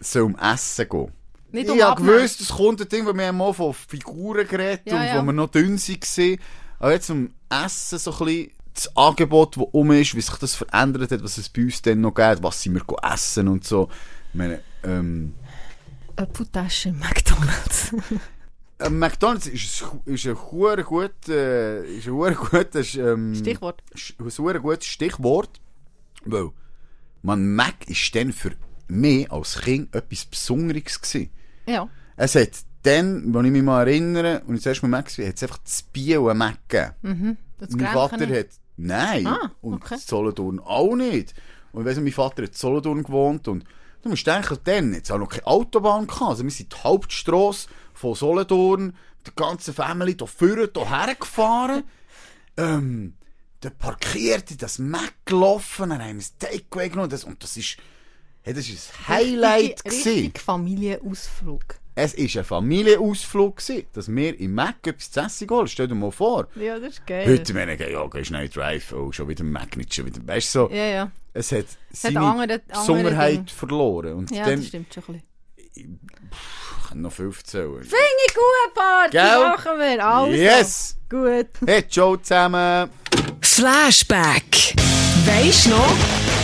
[0.01, 1.13] Es soll um Essen gehen.
[1.53, 2.17] Nicht ich um habe Abnehmen.
[2.19, 5.19] gewusst, es kommt ein Ding, wo wir haben mal von Figuren geredet Ja, und ja.
[5.23, 6.39] wo wir noch dünn waren.
[6.81, 10.57] Aber jetzt um Essen so ein bisschen das Angebot, das um ist, wie sich das
[10.57, 12.83] verändert hat, was es bei uns dann noch gibt, was sind wir
[13.13, 13.89] essen und so.
[14.35, 15.35] Meine, ähm,
[16.17, 17.93] Apfeltasche im McDonalds.
[18.79, 23.83] äh, McDonalds ist, ein- ist ein hure gut, äh, ist ein gutes, ähm, Stichwort.
[24.19, 25.61] Ein gutes Stichwort,
[26.25, 26.51] weil
[27.23, 28.53] man Mac ist dann für
[28.89, 31.31] mich als Kind etwas Besonderes gewesen.
[31.67, 31.89] Ja.
[32.17, 32.51] Es hat
[32.83, 35.59] dann, wenn ich mich mal erinnere, und ich zuerst mal Mac war, hat es einfach
[35.59, 36.93] das Biel einen Mac gegeben.
[37.03, 37.37] Mhm.
[37.59, 38.39] Das mein Vater nicht.
[38.39, 39.97] hat, nein, Ah, und okay.
[39.99, 41.35] Solothurn auch nicht.
[41.73, 43.65] Und ich weiss, noch, mein Vater hat in Solothurn gewohnt und
[44.05, 47.69] du musst denken, dann, jetzt auch noch keine Autobahn gehabt, also wir sind die Hauptstrasse
[47.93, 48.97] von Solothurn,
[49.27, 51.85] die ganze Family hier vorne, hier hergefahren,
[52.57, 53.15] ähm,
[53.61, 54.79] da parkiert, in das
[55.25, 57.77] gelaufen, dann haben wir das Takeaway genommen, das, und das ist,
[58.43, 61.81] hey, das ist ein Highlight Richtig, richtig Familienausflug.
[61.97, 65.69] Es war ein Familienausflug, gewesen, dass wir im Mac etwas zu essen holen.
[65.69, 66.49] Stell dir mal vor.
[66.57, 67.25] Ja, das ist geil.
[67.27, 70.21] Heute, wenn ich ja, geh schnell drive, oh, schon wieder Mac, nicht schon wieder.
[70.27, 71.11] Weißt du, so, Ja, ja.
[71.33, 73.47] es hat seine andere- andere Besonderheit Dinge.
[73.49, 74.13] verloren.
[74.15, 75.23] Und Ja, dann, das stimmt schon ein
[75.57, 76.01] bisschen.
[76.83, 77.63] ich kann noch 15.
[77.83, 79.11] Finde ich gut, Party.
[79.13, 79.39] Gell?
[79.41, 80.05] Machen wir.
[80.07, 80.33] Also.
[80.37, 80.97] Yes!
[81.09, 81.47] Gut.
[81.65, 82.91] Hey, ciao zusammen!
[83.41, 84.75] Flashback.
[85.27, 85.93] Weisst noch?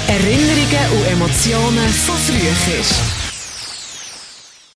[0.07, 3.20] Erinnerungen und Emotionen von früher.